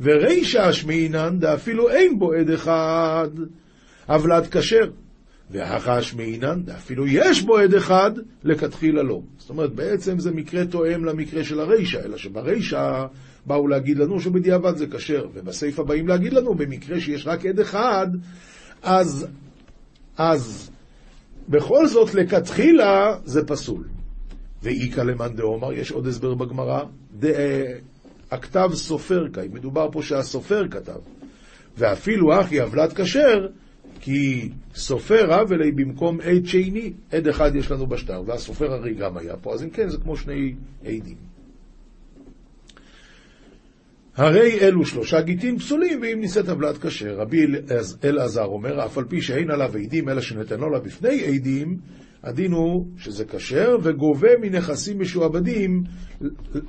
ורישא 0.00 0.70
אשמעינן 0.70 1.38
דאפילו 1.38 1.90
אין 1.90 2.18
בו 2.18 2.32
עד 2.32 2.50
אחד, 2.50 3.28
עוולת 4.06 4.56
כשר. 4.56 4.90
והכה 5.50 5.98
אשמעינן 5.98 6.62
דאפילו 6.64 7.06
יש 7.06 7.42
בו 7.42 7.56
עד 7.56 7.74
אחד, 7.74 8.10
לכתחילה 8.44 9.02
לא. 9.02 9.20
זאת 9.38 9.50
אומרת, 9.50 9.72
בעצם 9.72 10.18
זה 10.18 10.30
מקרה 10.30 10.64
תואם 10.64 11.04
למקרה 11.04 11.44
של 11.44 11.60
הרישא, 11.60 12.04
אלא 12.04 12.16
שברישא 12.16 13.06
באו 13.46 13.68
להגיד 13.68 13.98
לנו 13.98 14.20
שבדיעבד 14.20 14.76
זה 14.76 14.86
כשר, 14.86 15.26
ובסעיף 15.34 15.78
הבאים 15.78 16.08
להגיד 16.08 16.32
לנו, 16.32 16.54
במקרה 16.54 17.00
שיש 17.00 17.26
רק 17.26 17.46
עד 17.46 17.60
אחד, 17.60 18.06
אז 18.82 19.26
אז 20.18 20.70
בכל 21.48 21.86
זאת, 21.86 22.14
לכתחילה 22.14 23.16
זה 23.24 23.46
פסול. 23.46 23.84
ואיכא 24.62 25.00
למאן 25.00 25.36
דאמר, 25.36 25.72
יש 25.72 25.92
עוד 25.92 26.06
הסבר 26.06 26.34
בגמרא, 26.34 26.82
הכתב 28.30 28.70
סופר 28.74 29.28
קאי, 29.32 29.48
מדובר 29.52 29.88
פה 29.92 30.02
שהסופר 30.02 30.68
כתב. 30.68 30.98
ואפילו 31.78 32.40
אחי 32.40 32.62
אבלת 32.62 33.00
כשר, 33.00 33.46
כי 34.00 34.50
סופר 34.74 35.42
אבלי 35.42 35.72
במקום 35.72 36.20
עד 36.20 36.46
שני, 36.46 36.92
עד 37.12 37.28
אחד 37.28 37.56
יש 37.56 37.70
לנו 37.70 37.86
בשטר, 37.86 38.22
והסופר 38.26 38.72
הרי 38.72 38.94
גם 38.94 39.16
היה 39.16 39.36
פה, 39.36 39.54
אז 39.54 39.62
אם 39.62 39.70
כן, 39.70 39.88
זה 39.88 39.98
כמו 39.98 40.16
שני 40.16 40.54
עדים. 40.84 41.35
הרי 44.16 44.60
אלו 44.60 44.84
שלושה 44.84 45.20
גיטין 45.20 45.58
פסולים, 45.58 46.00
ואם 46.02 46.20
נישאת 46.20 46.48
עוולת 46.48 46.78
כשר. 46.78 47.14
רבי 47.16 47.46
אלעזר 48.04 48.44
אומר, 48.44 48.86
אף 48.86 48.98
על 48.98 49.04
פי 49.04 49.20
שאין 49.20 49.50
עליו 49.50 49.70
עדים, 49.84 50.08
אלא 50.08 50.20
שנתנו 50.20 50.70
לה 50.70 50.80
בפני 50.80 51.24
עדים, 51.24 51.78
הדין 52.22 52.52
הוא 52.52 52.86
שזה 52.96 53.24
כשר, 53.24 53.76
וגובה 53.82 54.28
מנכסים 54.40 55.00
משועבדים, 55.00 55.82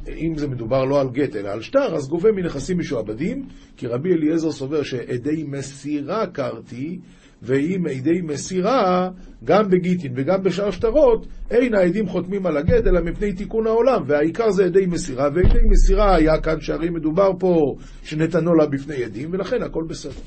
אם 0.07 0.37
זה 0.37 0.47
מדובר 0.47 0.85
לא 0.85 1.01
על 1.01 1.09
גט 1.09 1.35
אלא 1.35 1.49
על 1.49 1.61
שטר, 1.61 1.95
אז 1.95 2.07
גובה 2.07 2.31
מנכסים 2.31 2.77
משועבדים, 2.79 3.47
כי 3.77 3.87
רבי 3.87 4.13
אליעזר 4.13 4.51
סובר 4.51 4.83
שעדי 4.83 5.43
מסירה 5.47 6.27
קרתי, 6.27 6.99
ואם 7.41 7.85
עדי 7.91 8.21
מסירה, 8.21 9.09
גם 9.43 9.69
בגיטין 9.69 10.13
וגם 10.15 10.43
בשאר 10.43 10.71
שטרות, 10.71 11.27
אין 11.51 11.73
העדים 11.73 12.07
חותמים 12.07 12.45
על 12.45 12.57
הגט, 12.57 12.87
אלא 12.87 13.01
מפני 13.01 13.33
תיקון 13.33 13.67
העולם, 13.67 14.03
והעיקר 14.07 14.49
זה 14.49 14.65
עדי 14.65 14.85
מסירה, 14.85 15.29
ועדי 15.33 15.65
מסירה 15.69 16.15
היה 16.15 16.41
כאן, 16.41 16.61
שהרי 16.61 16.89
מדובר 16.89 17.29
פה 17.39 17.75
שנתנו 18.03 18.55
לה 18.55 18.65
בפני 18.65 19.03
עדים, 19.03 19.29
ולכן 19.31 19.61
הכל 19.63 19.83
בסדר. 19.87 20.21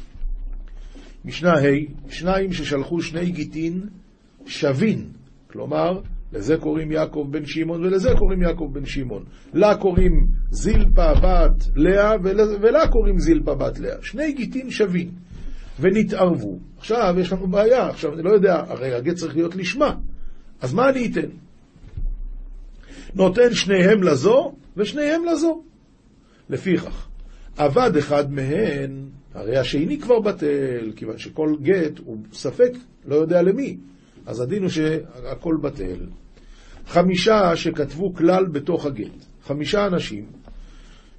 משנה 1.24 1.52
ה', 1.52 2.10
שניים 2.10 2.52
ששלחו 2.52 3.02
שני 3.02 3.30
גיטין 3.30 3.80
שווין, 4.46 5.04
כלומר, 5.50 6.00
לזה 6.32 6.56
קוראים 6.56 6.92
יעקב 6.92 7.26
בן 7.30 7.46
שמעון 7.46 7.84
ולזה 7.84 8.10
קוראים 8.18 8.42
יעקב 8.42 8.68
בן 8.72 8.86
שמעון. 8.86 9.24
לה 9.54 9.76
קוראים 9.76 10.26
זילפה 10.50 11.14
בת 11.14 11.64
לאה 11.76 12.12
ולה 12.62 12.88
קוראים 12.88 13.18
זילפה 13.18 13.54
בת 13.54 13.78
לאה. 13.78 13.96
שני 14.02 14.32
גיטין 14.32 14.70
שווין. 14.70 15.10
ונתערבו. 15.80 16.58
עכשיו 16.78 17.14
יש 17.20 17.32
לנו 17.32 17.46
בעיה, 17.46 17.88
עכשיו 17.88 18.14
אני 18.14 18.22
לא 18.22 18.30
יודע, 18.30 18.54
הרי 18.68 18.94
הגט 18.94 19.14
צריך 19.14 19.36
להיות 19.36 19.56
לשמה, 19.56 19.94
אז 20.60 20.74
מה 20.74 20.88
אני 20.88 21.10
אתן? 21.12 21.28
נותן 23.14 23.54
שניהם 23.54 24.02
לזו 24.02 24.54
ושניהם 24.76 25.24
לזו. 25.24 25.62
לפיכך, 26.50 27.08
עבד 27.56 27.96
אחד 27.96 28.32
מהן, 28.32 29.08
הרי 29.34 29.56
השני 29.56 29.98
כבר 29.98 30.20
בטל, 30.20 30.92
כיוון 30.96 31.18
שכל 31.18 31.56
גט 31.62 31.98
הוא 32.04 32.16
ספק, 32.32 32.72
לא 33.04 33.14
יודע 33.14 33.42
למי, 33.42 33.76
אז 34.26 34.40
הדין 34.40 34.62
הוא 34.62 34.70
שהכל 34.70 35.56
בטל. 35.62 36.06
חמישה 36.86 37.56
שכתבו 37.56 38.14
כלל 38.14 38.46
בתוך 38.46 38.86
הגט, 38.86 39.24
חמישה 39.44 39.86
אנשים 39.86 40.26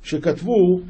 שכתבו 0.03 0.81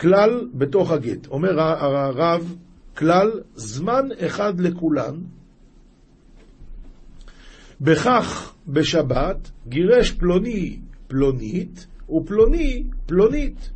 כלל 0.00 0.48
בתוך 0.54 0.90
הגט. 0.90 1.26
אומר 1.26 1.60
הרב, 1.60 2.56
כלל 2.96 3.30
זמן 3.54 4.08
אחד 4.26 4.60
לכולן, 4.60 5.14
בכך 7.80 8.54
בשבת 8.68 9.50
גירש 9.68 10.10
פלוני 10.10 10.78
פלונית 11.06 11.86
ופלוני 12.10 12.84
פלונית. 13.06 13.70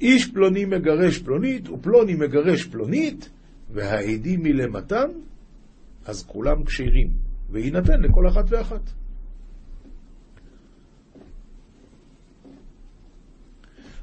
איש 0.00 0.30
פלוני 0.30 0.64
מגרש 0.64 1.18
פלונית 1.18 1.68
ופלוני 1.68 2.14
מגרש 2.14 2.64
פלונית 2.64 3.30
והעדים 3.70 4.42
מלמתן, 4.42 5.08
אז 6.04 6.24
כולם 6.26 6.64
כשירים, 6.64 7.10
ויינתן 7.50 8.00
לכל 8.02 8.28
אחת 8.28 8.44
ואחת. 8.48 8.90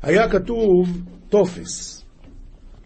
היה 0.05 0.29
כתוב 0.29 1.03
טופס 1.29 2.05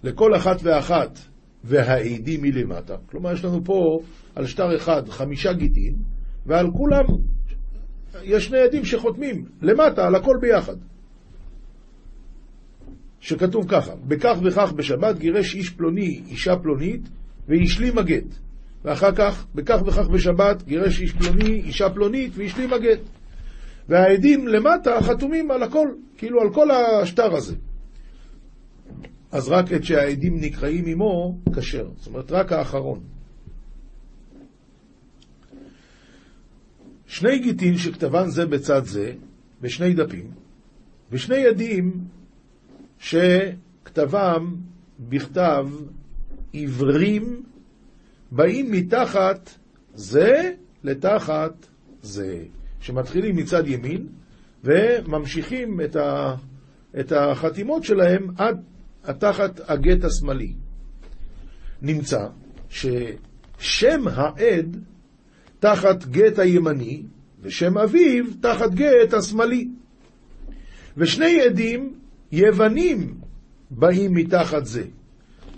לכל 0.04 0.36
אחת 0.36 0.58
ואחת 0.64 1.20
והעדים 1.64 2.42
מלמטה. 2.42 2.96
כלומר, 3.06 3.34
יש 3.34 3.46
לנו 3.46 3.64
פה 3.64 4.00
על 4.36 4.46
שטר 4.46 4.76
אחד 4.76 5.10
חמישה 5.10 5.54
גיטין, 5.54 5.96
ועל 6.46 6.68
כולם 6.72 7.04
יש 8.24 8.46
שני 8.46 8.60
עדים 8.60 8.86
שחותמים 8.86 9.46
למטה 9.62 10.08
על 10.08 10.16
הכל 10.16 10.38
ביחד. 10.42 10.76
שכתוב 13.20 13.66
ככה, 13.68 13.96
בכך 14.08 14.38
וכך 14.44 14.72
בשבת 14.72 15.18
גירש 15.18 15.56
איש 15.56 15.70
פלוני 15.70 16.22
אישה 16.28 16.56
פלונית 16.56 17.10
והשלים 17.48 17.98
הגט. 17.98 18.36
ואחר 18.84 19.12
כך, 19.16 19.48
בכך 19.56 19.80
וכך 19.88 20.08
בשבת 20.08 20.64
גירש 20.64 21.02
איש 21.02 21.14
פלוני 21.14 21.62
אישה 21.62 21.90
פלונית 21.90 22.32
והשלים 22.36 22.74
הגט. 22.74 23.00
והעדים 23.90 24.48
למטה 24.48 25.02
חתומים 25.02 25.52
על 25.52 25.64
הכל, 25.64 25.90
כאילו 26.18 26.42
על 26.42 26.54
כל 26.54 26.72
השטר 26.72 27.36
הזה. 27.36 27.56
אז 29.32 29.50
רק 29.50 29.74
את 29.74 29.84
שהעדים 29.84 30.42
נקראים 30.42 30.86
עמו, 30.86 31.38
כשר. 31.56 31.90
זאת 31.98 32.08
אומרת, 32.08 32.32
רק 32.32 32.52
האחרון. 32.52 33.00
שני 37.08 37.40
גיטין 37.40 37.78
שכתבן 37.78 38.30
זה 38.30 38.46
בצד 38.46 38.86
זה, 38.86 39.14
בשני 39.62 39.94
דפים, 39.94 40.32
ושני 41.12 41.38
ידים 41.38 42.04
שכתבם 43.00 44.56
בכתב 45.00 45.68
עיוורים 46.52 47.44
באים 48.32 48.72
מתחת 48.72 49.50
זה 49.94 50.52
לתחת 50.84 51.66
זה. 52.02 52.44
שמתחילים 52.80 53.36
מצד 53.36 53.68
ימין 53.68 54.08
וממשיכים 54.64 55.82
את, 55.82 55.96
ה, 55.96 56.36
את 57.00 57.12
החתימות 57.12 57.84
שלהם 57.84 58.28
עד 58.38 58.62
תחת 59.20 59.70
הגט 59.70 60.04
השמאלי. 60.04 60.54
נמצא 61.82 62.28
ששם 62.70 64.08
העד 64.08 64.78
תחת 65.60 66.06
גט 66.06 66.40
הימני 66.40 67.04
ושם 67.42 67.78
אביו 67.78 68.26
תחת 68.42 68.74
גט 68.74 69.14
השמאלי. 69.14 69.68
ושני 70.98 71.42
עדים 71.42 71.94
יוונים 72.32 73.18
באים 73.72 74.14
מתחת 74.14 74.66
זה. 74.66 74.84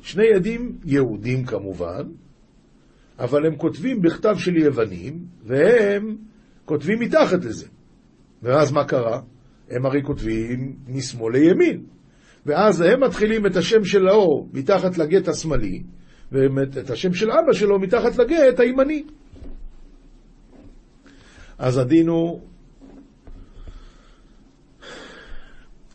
שני 0.01 0.33
עדים 0.35 0.77
יהודים 0.85 1.45
כמובן, 1.45 2.03
אבל 3.19 3.45
הם 3.45 3.55
כותבים 3.55 4.01
בכתב 4.01 4.35
של 4.37 4.57
יוונים, 4.57 5.25
והם 5.43 6.15
כותבים 6.71 6.99
מתחת 6.99 7.45
לזה. 7.45 7.67
ואז 8.41 8.71
מה 8.71 8.85
קרה? 8.85 9.21
הם 9.69 9.85
הרי 9.85 10.03
כותבים 10.03 10.75
משמאל 10.87 11.33
לימין. 11.33 11.83
ואז 12.45 12.81
הם 12.81 13.03
מתחילים 13.03 13.45
את 13.45 13.55
השם 13.55 13.83
של 13.85 14.07
האור 14.07 14.49
מתחת 14.53 14.97
לגט 14.97 15.27
השמאלי, 15.27 15.83
ואת 16.31 16.89
השם 16.89 17.13
של 17.13 17.31
אבא 17.31 17.53
שלו 17.53 17.79
מתחת 17.79 18.17
לגט 18.17 18.59
הימני. 18.59 19.03
אז 21.57 21.77
הדין 21.77 22.07
הוא 22.07 22.41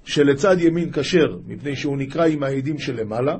שלצד 0.04 0.56
ימין 0.60 0.92
כשר, 0.92 1.38
מפני 1.46 1.76
שהוא 1.76 1.96
נקרא 1.96 2.26
עם 2.26 2.42
העדים 2.42 2.78
שלמעלה, 2.78 3.36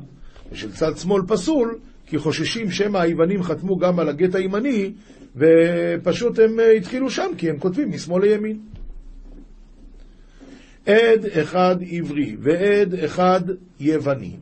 ושל 0.52 0.72
צד 0.72 0.96
שמאל 0.96 1.22
פסול, 1.28 1.78
כי 2.06 2.18
חוששים 2.18 2.70
שמא 2.70 2.98
היוונים 2.98 3.42
חתמו 3.42 3.76
גם 3.76 3.98
על 3.98 4.08
הגט 4.08 4.34
הימני, 4.34 4.92
ופשוט 5.36 6.38
הם 6.38 6.60
אה, 6.60 6.72
התחילו 6.72 7.10
שם, 7.10 7.30
כי 7.38 7.50
הם 7.50 7.58
כותבים 7.58 7.90
משמאל 7.90 8.24
לימין. 8.24 8.60
עד 10.86 11.26
אחד 11.40 11.76
עברי 11.90 12.36
ועד 12.40 12.94
אחד 12.94 13.40
יווני. 13.80 14.36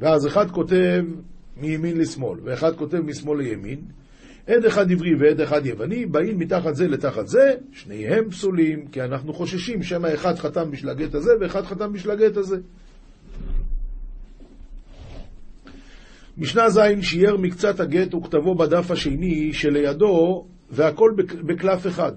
ואז 0.00 0.26
אחד 0.26 0.50
כותב 0.50 1.04
מימין 1.56 1.98
לשמאל, 1.98 2.38
ואחד 2.44 2.76
כותב 2.76 2.98
משמאל 2.98 3.38
לימין. 3.38 3.78
עד 4.46 4.64
אחד 4.64 4.92
עברי 4.92 5.14
ועד 5.20 5.40
אחד 5.40 5.66
יווני, 5.66 6.06
באים 6.06 6.38
מתחת 6.38 6.74
זה 6.74 6.88
לתחת 6.88 7.28
זה, 7.28 7.54
שניהם 7.72 8.30
פסולים, 8.30 8.86
כי 8.86 9.02
אנחנו 9.02 9.32
חוששים 9.32 9.82
שמא 9.82 10.14
אחד 10.14 10.34
חתם 10.34 10.70
בשביל 10.70 10.90
הגט 10.90 11.14
הזה 11.14 11.30
ואחד 11.40 11.64
חתם 11.64 11.92
בשביל 11.92 12.12
הגט 12.12 12.36
הזה. 12.36 12.56
משנה 16.38 16.70
ז' 16.70 16.80
שיער 17.00 17.36
מקצת 17.36 17.80
הגט 17.80 18.14
וכתבו 18.14 18.54
בדף 18.54 18.90
השני 18.90 19.52
שלידו, 19.52 20.46
והכל 20.70 21.10
בקלף 21.46 21.86
אחד. 21.86 22.12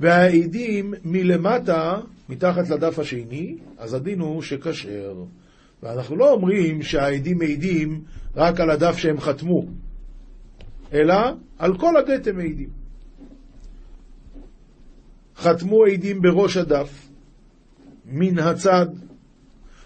והעדים 0.00 0.94
מלמטה, 1.04 2.00
מתחת 2.28 2.68
לדף 2.70 2.98
השני, 2.98 3.56
אז 3.78 3.94
הדין 3.94 4.20
הוא 4.20 4.42
שכשר. 4.42 5.14
ואנחנו 5.82 6.16
לא 6.16 6.32
אומרים 6.32 6.82
שהעדים 6.82 7.38
מעידים 7.38 8.00
רק 8.36 8.60
על 8.60 8.70
הדף 8.70 8.96
שהם 8.96 9.20
חתמו, 9.20 9.66
אלא 10.92 11.14
על 11.58 11.78
כל 11.78 11.96
הגט 11.96 12.26
הם 12.26 12.36
מעידים. 12.36 12.68
חתמו 15.36 15.84
עדים 15.84 16.22
בראש 16.22 16.56
הדף, 16.56 17.08
מן 18.06 18.38
הצד, 18.38 18.86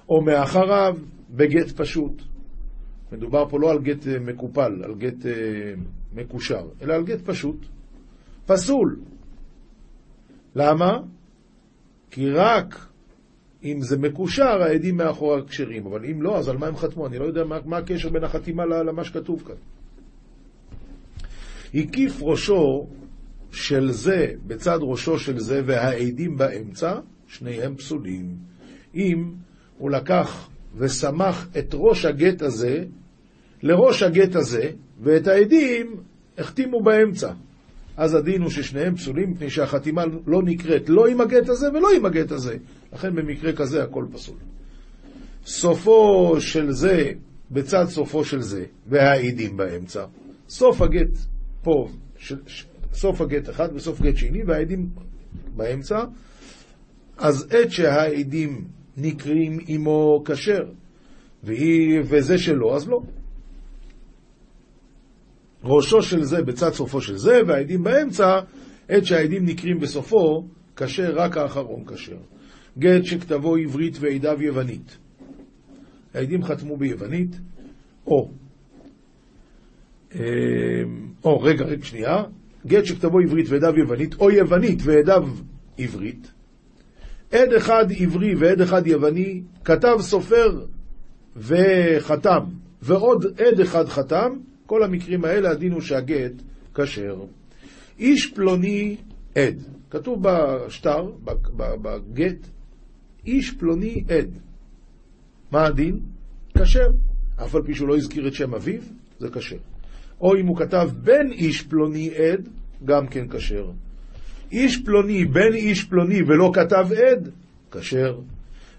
או 0.08 0.22
מאחריו, 0.22 0.96
בגט 1.30 1.70
פשוט. 1.76 2.27
מדובר 3.12 3.48
פה 3.48 3.58
לא 3.58 3.70
על 3.70 3.78
גט 3.78 4.06
אה, 4.06 4.18
מקופל, 4.18 4.84
על 4.84 4.94
גט 4.94 5.26
אה, 5.26 5.32
מקושר, 6.14 6.66
אלא 6.82 6.94
על 6.94 7.04
גט 7.04 7.20
פשוט. 7.24 7.66
פסול. 8.46 9.00
למה? 10.54 10.98
כי 12.10 12.30
רק 12.30 12.86
אם 13.64 13.80
זה 13.80 13.98
מקושר, 13.98 14.62
העדים 14.62 14.96
מאחורי 14.96 15.42
כשרים, 15.48 15.86
אבל 15.86 16.04
אם 16.04 16.22
לא, 16.22 16.38
אז 16.38 16.48
על 16.48 16.56
מה 16.56 16.66
הם 16.66 16.76
חתמו? 16.76 17.06
אני 17.06 17.18
לא 17.18 17.24
יודע 17.24 17.44
מה, 17.44 17.58
מה 17.64 17.76
הקשר 17.76 18.08
בין 18.08 18.24
החתימה 18.24 18.66
למה 18.66 19.04
שכתוב 19.04 19.42
כאן. 19.46 19.54
הקיף 21.74 22.22
ראשו 22.22 22.86
של 23.50 23.90
זה 23.90 24.32
בצד 24.46 24.78
ראשו 24.82 25.18
של 25.18 25.38
זה 25.38 25.62
והעדים 25.66 26.36
באמצע, 26.36 27.00
שניהם 27.26 27.76
פסולים. 27.76 28.36
אם 28.94 29.32
הוא 29.78 29.90
לקח 29.90 30.48
וסמך 30.78 31.46
את 31.58 31.74
ראש 31.74 32.04
הגט 32.04 32.42
הזה 32.42 32.84
לראש 33.62 34.02
הגט 34.02 34.36
הזה, 34.36 34.70
ואת 35.00 35.26
העדים 35.26 35.96
החתימו 36.38 36.82
באמצע. 36.82 37.32
אז 37.96 38.14
הדין 38.14 38.42
הוא 38.42 38.50
ששניהם 38.50 38.96
פסולים, 38.96 39.30
מפני 39.30 39.50
שהחתימה 39.50 40.04
לא 40.26 40.42
נקראת 40.42 40.88
לא 40.88 41.06
עם 41.06 41.20
הגט 41.20 41.48
הזה 41.48 41.68
ולא 41.70 41.88
עם 41.96 42.06
הגט 42.06 42.32
הזה. 42.32 42.56
לכן 42.92 43.14
במקרה 43.14 43.52
כזה 43.52 43.82
הכל 43.82 44.06
פסול. 44.12 44.36
סופו 45.46 46.36
של 46.40 46.72
זה 46.72 47.12
בצד 47.50 47.84
סופו 47.88 48.24
של 48.24 48.40
זה, 48.40 48.64
והעדים 48.86 49.56
באמצע. 49.56 50.04
סוף 50.48 50.82
הגט 50.82 51.18
פה, 51.62 51.88
ש, 52.18 52.32
סוף 52.92 53.20
הגט 53.20 53.50
אחד 53.50 53.68
וסוף 53.74 54.00
גט 54.00 54.16
שני, 54.16 54.44
והעדים 54.46 54.88
באמצע. 55.56 56.04
אז 57.16 57.46
עת 57.50 57.70
שהעדים 57.70 58.64
נקרים 58.98 59.58
עמו 59.66 60.22
כשר, 60.24 60.64
וזה 61.44 62.38
שלא, 62.38 62.76
אז 62.76 62.88
לא. 62.88 63.00
ראשו 65.64 66.02
של 66.02 66.22
זה 66.22 66.42
בצד 66.42 66.70
סופו 66.70 67.00
של 67.00 67.16
זה, 67.16 67.40
והעדים 67.46 67.82
באמצע, 67.82 68.40
עת 68.88 69.04
שהעדים 69.04 69.44
נקרים 69.44 69.80
בסופו, 69.80 70.44
כשר 70.76 71.12
רק 71.16 71.36
האחרון 71.36 71.84
כשר. 71.84 72.16
גט 72.78 73.04
שכתבו 73.04 73.56
עברית 73.56 73.96
ועדיו 74.00 74.42
יוונית. 74.42 74.98
העדים 76.14 76.44
חתמו 76.44 76.76
ביוונית, 76.76 77.40
או, 78.06 78.30
אמ, 80.14 80.20
או, 81.24 81.40
רגע, 81.40 81.64
רגע, 81.64 81.84
שנייה, 81.84 82.24
גט 82.66 82.84
שכתבו 82.84 83.18
עברית 83.18 83.46
ועדיו 83.48 83.78
יוונית, 83.78 84.14
או 84.20 84.30
יוונית 84.30 84.78
ועדיו 84.82 85.28
עברית. 85.78 86.32
עד 87.32 87.52
אחד 87.52 87.84
עברי 87.98 88.34
ועד 88.34 88.60
אחד 88.60 88.86
יווני, 88.86 89.42
כתב 89.64 89.96
סופר 90.00 90.64
וחתם, 91.36 92.44
ועוד 92.82 93.26
עד 93.40 93.60
אחד 93.60 93.88
חתם, 93.88 94.38
כל 94.66 94.82
המקרים 94.82 95.24
האלה 95.24 95.50
הדין 95.50 95.72
הוא 95.72 95.80
שהגט 95.80 96.32
כשר. 96.74 97.24
איש 97.98 98.32
פלוני 98.32 98.96
עד. 99.34 99.56
כתוב 99.90 100.22
בשטר, 100.22 101.10
בגט, 101.56 102.48
איש 103.26 103.50
פלוני 103.50 104.04
עד. 104.08 104.28
מה 105.52 105.66
הדין? 105.66 106.00
כשר. 106.58 106.90
אף 107.36 107.54
על 107.54 107.62
פי 107.62 107.74
שהוא 107.74 107.88
לא 107.88 107.96
הזכיר 107.96 108.28
את 108.28 108.34
שם 108.34 108.54
אביו, 108.54 108.80
זה 109.18 109.30
כשר. 109.30 109.56
או 110.20 110.36
אם 110.36 110.46
הוא 110.46 110.56
כתב 110.56 110.90
בן 111.02 111.32
איש 111.32 111.62
פלוני 111.62 112.10
עד, 112.14 112.48
גם 112.84 113.06
כן 113.06 113.28
כשר. 113.28 113.70
איש 114.52 114.82
פלוני, 114.84 115.24
בן 115.24 115.52
איש 115.52 115.84
פלוני, 115.84 116.22
ולא 116.22 116.50
כתב 116.54 116.86
עד, 116.92 117.30
כשר. 117.70 118.18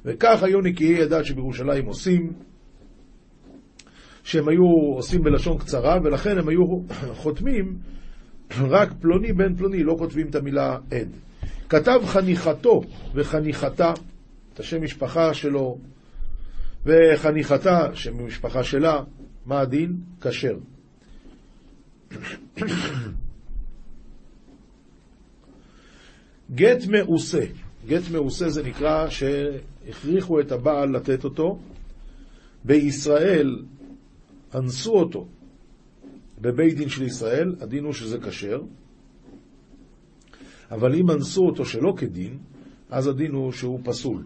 וכך 0.05 0.43
היו 0.43 0.61
נקיי 0.61 1.01
הדת 1.01 1.25
שבירושלים 1.25 1.85
עושים, 1.85 2.33
שהם 4.23 4.49
היו 4.49 4.65
עושים 4.95 5.23
בלשון 5.23 5.57
קצרה, 5.57 5.97
ולכן 6.03 6.37
הם 6.37 6.49
היו 6.49 6.65
חותמים 7.21 7.77
רק 8.73 8.93
פלוני 8.99 9.33
בן 9.33 9.55
פלוני, 9.55 9.83
לא 9.83 9.95
כותבים 9.99 10.27
את 10.27 10.35
המילה 10.35 10.77
עד. 10.91 11.09
כתב 11.69 11.99
חניכתו 12.05 12.81
וחניכתה, 13.15 13.93
את 14.53 14.59
השם 14.59 14.83
משפחה 14.83 15.33
שלו, 15.33 15.77
וחניכתה, 16.85 17.87
שם 17.93 18.25
משפחה 18.25 18.63
שלה, 18.63 19.03
מה 19.45 19.59
הדין? 19.59 19.95
כשר. 20.21 20.57
גט 26.55 26.87
מעושה, 26.87 27.45
גט 27.87 28.11
מעושה 28.11 28.49
זה 28.49 28.63
נקרא 28.63 29.09
שהכריחו 29.09 30.39
את 30.39 30.51
הבעל 30.51 30.89
לתת 30.95 31.23
אותו. 31.23 31.59
בישראל 32.65 33.63
אנסו 34.55 34.93
אותו 34.93 35.27
בבית 36.41 36.77
דין 36.77 36.89
של 36.89 37.03
ישראל, 37.03 37.55
הדין 37.61 37.83
הוא 37.83 37.93
שזה 37.93 38.17
כשר, 38.19 38.61
אבל 40.71 40.95
אם 40.95 41.11
אנסו 41.11 41.41
אותו 41.41 41.65
שלא 41.65 41.93
כדין, 41.97 42.37
אז 42.89 43.07
הדין 43.07 43.31
הוא 43.31 43.51
שהוא 43.51 43.79
פסול. 43.83 44.23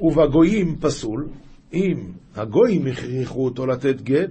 ובגויים 0.00 0.76
פסול, 0.80 1.28
אם 1.74 2.12
הגויים 2.34 2.86
הכריחו 2.86 3.44
אותו 3.44 3.66
לתת 3.66 4.00
גט, 4.00 4.30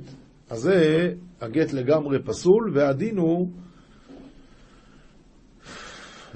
אז 0.50 0.60
זה 0.60 1.14
הגט 1.42 1.74
לגמרי 1.74 2.24
פסול, 2.24 2.72
והדין 2.74 3.18
הוא 3.18 3.48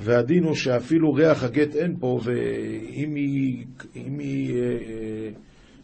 והדין 0.03 0.43
הוא 0.43 0.55
שאפילו 0.55 1.13
ריח 1.13 1.43
הגט 1.43 1.75
אין 1.75 1.95
פה, 1.99 2.19
ואם 2.23 3.15
היא, 3.15 3.65
היא 3.93 4.55
אה, 4.55 4.61
אה, 4.61 5.29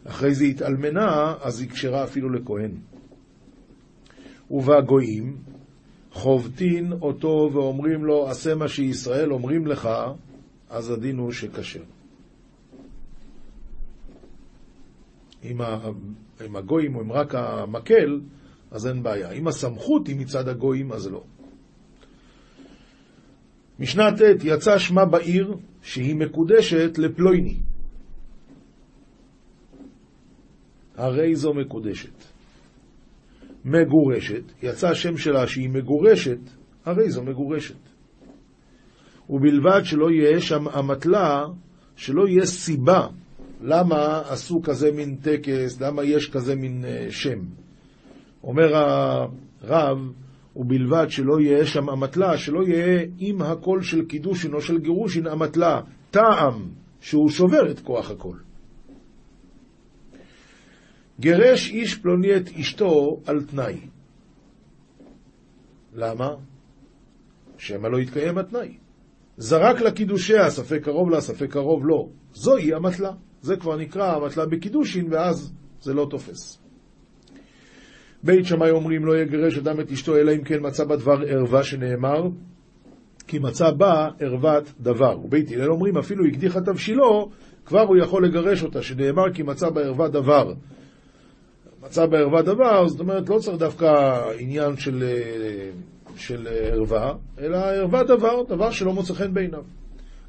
אחרי 0.04 0.34
זה 0.34 0.44
התאלמנה, 0.44 1.34
אז 1.40 1.60
היא 1.60 1.70
כשרה 1.70 2.04
אפילו 2.04 2.30
לכהן. 2.30 2.70
ובגויים 4.50 5.36
חובטין 6.12 6.92
אותו 6.92 7.50
ואומרים 7.52 8.04
לו, 8.04 8.28
עשה 8.28 8.54
מה 8.54 8.68
שישראל 8.68 9.32
אומרים 9.32 9.66
לך, 9.66 9.88
אז 10.70 10.90
הדין 10.90 11.18
הוא 11.18 11.32
שכשר. 11.32 11.82
אם 15.44 16.56
הגויים 16.56 16.96
הם 16.96 17.12
רק 17.12 17.34
המקל, 17.34 18.20
אז 18.70 18.86
אין 18.86 19.02
בעיה. 19.02 19.30
אם 19.30 19.46
הסמכות 19.48 20.06
היא 20.06 20.16
מצד 20.16 20.48
הגויים, 20.48 20.92
אז 20.92 21.06
לא. 21.06 21.22
משנה 23.80 24.12
ט' 24.12 24.44
יצא 24.44 24.78
שמה 24.78 25.04
בעיר 25.04 25.54
שהיא 25.82 26.16
מקודשת 26.16 26.98
לפלויני. 26.98 27.56
הרי 30.96 31.34
זו 31.34 31.54
מקודשת. 31.54 32.24
מגורשת, 33.64 34.42
יצא 34.62 34.94
שם 34.94 35.16
שלה 35.16 35.46
שהיא 35.46 35.70
מגורשת, 35.70 36.38
הרי 36.84 37.10
זו 37.10 37.22
מגורשת. 37.22 37.74
ובלבד 39.30 39.80
שלא 39.84 40.10
יהיה 40.10 40.40
שם 40.40 40.68
אמתלה, 40.68 41.44
שלא 41.96 42.28
יהיה 42.28 42.46
סיבה 42.46 43.06
למה 43.62 44.22
עשו 44.28 44.62
כזה 44.62 44.92
מין 44.92 45.16
טקס, 45.16 45.80
למה 45.80 46.04
יש 46.04 46.30
כזה 46.30 46.54
מין 46.54 46.84
אה, 46.84 47.06
שם. 47.10 47.38
אומר 48.44 48.76
הרב, 48.76 49.98
ובלבד 50.56 51.06
שלא 51.08 51.40
יהיה 51.40 51.66
שם 51.66 51.90
אמתלה, 51.90 52.38
שלא 52.38 52.62
יהיה 52.62 53.06
עם 53.18 53.42
הקול 53.42 53.82
של 53.82 54.04
קידושין 54.04 54.54
או 54.54 54.60
של 54.60 54.78
גירושין 54.78 55.26
אמתלה, 55.26 55.80
טעם 56.10 56.68
שהוא 57.00 57.30
שובר 57.30 57.70
את 57.70 57.80
כוח 57.80 58.10
הקול. 58.10 58.40
גירש 61.20 61.70
איש 61.70 61.94
פלוני 61.98 62.36
את 62.36 62.48
אשתו 62.48 63.20
על 63.26 63.42
תנאי. 63.42 63.80
למה? 65.94 66.28
שמא 67.58 67.88
לא 67.88 67.98
יתקיים 67.98 68.38
התנאי. 68.38 68.76
זרק 69.36 69.80
לקידושיה, 69.80 70.50
ספק 70.50 70.80
קרוב 70.84 71.10
לה, 71.10 71.20
ספק 71.20 71.50
קרוב 71.50 71.86
לא. 71.86 72.08
זוהי 72.32 72.76
אמתלה. 72.76 73.12
זה 73.42 73.56
כבר 73.56 73.76
נקרא 73.76 74.16
אמתלה 74.16 74.46
בקידושין, 74.46 75.06
ואז 75.10 75.52
זה 75.80 75.94
לא 75.94 76.06
תופס. 76.10 76.58
בית 78.22 78.46
שמאי 78.46 78.70
אומרים 78.70 79.04
לא 79.04 79.18
יגרש 79.18 79.58
אדם 79.58 79.80
את 79.80 79.90
אשתו 79.92 80.16
אלא 80.16 80.32
אם 80.32 80.44
כן 80.44 80.58
מצא 80.60 80.84
בה 80.84 80.96
דבר 80.96 81.16
ערווה 81.28 81.62
שנאמר 81.62 82.28
כי 83.26 83.38
מצא 83.38 83.70
בה 83.70 84.08
ערוות 84.20 84.72
דבר. 84.80 85.18
ובית 85.24 85.50
הלל 85.50 85.70
אומרים 85.70 85.98
אפילו 85.98 86.24
הקדיחה 86.24 86.60
תבשילו 86.60 87.30
כבר 87.66 87.80
הוא 87.80 87.96
יכול 87.96 88.24
לגרש 88.24 88.62
אותה 88.62 88.82
שנאמר 88.82 89.32
כי 89.34 89.42
מצא 89.42 89.70
בה 89.70 89.80
ערווה 89.80 90.08
דבר. 90.08 90.52
מצא 91.82 92.06
בה 92.06 92.18
ערווה 92.18 92.42
דבר 92.42 92.88
זאת 92.88 93.00
אומרת 93.00 93.28
לא 93.28 93.38
צריך 93.38 93.58
דווקא 93.58 94.20
עניין 94.38 94.76
של, 94.76 95.04
של 96.16 96.48
ערווה 96.72 97.12
אלא 97.40 97.56
ערווה 97.56 98.02
דבר, 98.04 98.42
דבר 98.48 98.70
שלא 98.70 98.92
מוצא 98.92 99.14
חן 99.14 99.34
בעיניו. 99.34 99.62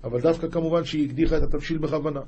אבל 0.03 0.21
דווקא 0.21 0.47
כמובן 0.47 0.83
שהיא 0.83 1.05
הקדיחה 1.07 1.37
את 1.37 1.43
התבשיל 1.43 1.77
בכוונה. 1.77 2.21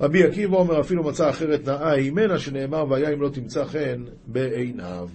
רבי 0.00 0.24
עקיבא 0.24 0.56
אומר, 0.56 0.80
אפילו 0.80 1.04
מצא 1.04 1.30
אחרת 1.30 1.68
נאה 1.68 1.90
הימנה, 1.90 2.38
שנאמר, 2.38 2.84
והיה 2.90 3.12
אם 3.12 3.20
לא 3.20 3.28
תמצא 3.28 3.64
חן 3.64 4.04
בעיניו. 4.26 5.08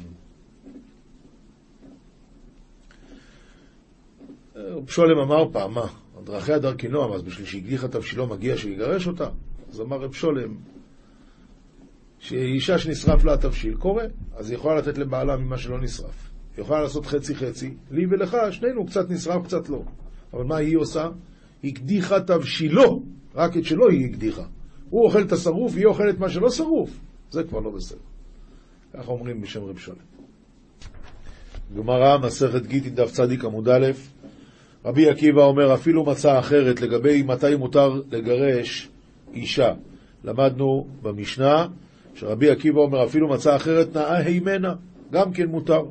שולם 4.88 5.17
אמר 5.17 5.52
פעם, 5.52 5.74
מה, 5.74 5.88
דרכיה 6.24 6.60
דרכי 6.60 6.88
נועם, 6.88 7.13
אז 7.13 7.22
בשביל 7.22 7.46
שהקדיחה 7.46 7.88
תבשילו 7.88 8.28
מגיע 8.28 8.58
שיגרש 8.58 9.08
אותה? 9.08 9.30
אז 9.72 9.82
אמר 9.82 9.98
רב 9.98 10.13
שולם, 10.13 10.56
שאישה 12.20 12.78
שנשרף 12.78 13.24
לה 13.24 13.34
התבשיל, 13.34 13.76
קורה, 13.76 14.04
אז 14.36 14.50
היא 14.50 14.58
יכולה 14.58 14.76
לתת 14.76 14.98
לבעלה 14.98 15.38
ממה 15.38 15.58
שלא 15.58 15.82
נשרף. 15.82 16.30
היא 16.58 16.63
יכולה 16.63 16.82
לעשות 16.82 17.06
חצי-חצי, 17.06 17.74
לי 17.91 18.06
ולך, 18.10 18.38
שנינו, 18.52 18.86
קצת 18.86 19.10
נשרף, 19.10 19.46
קצת 19.46 19.70
לא. 19.70 19.84
אבל 20.34 20.44
מה 20.44 20.56
היא 20.56 20.78
עושה? 20.78 21.10
הקדיחה 21.63 22.20
תבשילו, 22.20 23.04
רק 23.36 23.58
את 23.58 23.65
שלו 23.65 23.89
היא 23.89 24.10
הקדיחה. 24.10 24.44
הוא 24.91 25.06
אוכל 25.06 25.21
את 25.21 25.32
השרוף, 25.32 25.75
היא 25.75 25.86
אוכלת 25.86 26.19
מה 26.19 26.30
שלא 26.30 26.49
שרוף. 26.49 26.89
זה 27.32 27.43
כבר 27.43 27.60
לא 27.60 27.69
בסדר. 27.69 27.99
ככה 28.93 29.12
אומרים 29.12 29.41
בשם 29.41 29.63
רב 29.63 29.77
שולם. 29.77 29.97
גמרא, 31.77 32.17
מסכת 32.17 32.65
גיטין, 32.65 32.95
דף 32.95 33.12
צדיק 33.12 33.45
עמוד 33.45 33.69
א', 33.69 33.91
רבי 34.86 35.10
עקיבא 35.10 35.43
אומר, 35.43 35.73
אפילו 35.73 36.06
מצא 36.06 36.39
אחרת 36.39 36.82
לגבי 36.82 37.21
מתי 37.21 37.56
מותר 37.56 38.01
לגרש 38.12 38.89
אישה. 39.34 39.73
למדנו 40.23 40.88
במשנה 41.01 41.67
שרבי 42.15 42.49
עקיבא 42.49 42.80
אומר, 42.80 43.06
אפילו 43.06 43.27
מצא 43.27 43.56
אחרת 43.56 43.97
נאה 43.97 44.17
הימנה, 44.17 44.73
גם 45.12 45.34
כן 45.34 45.45
מותר. 45.45 45.86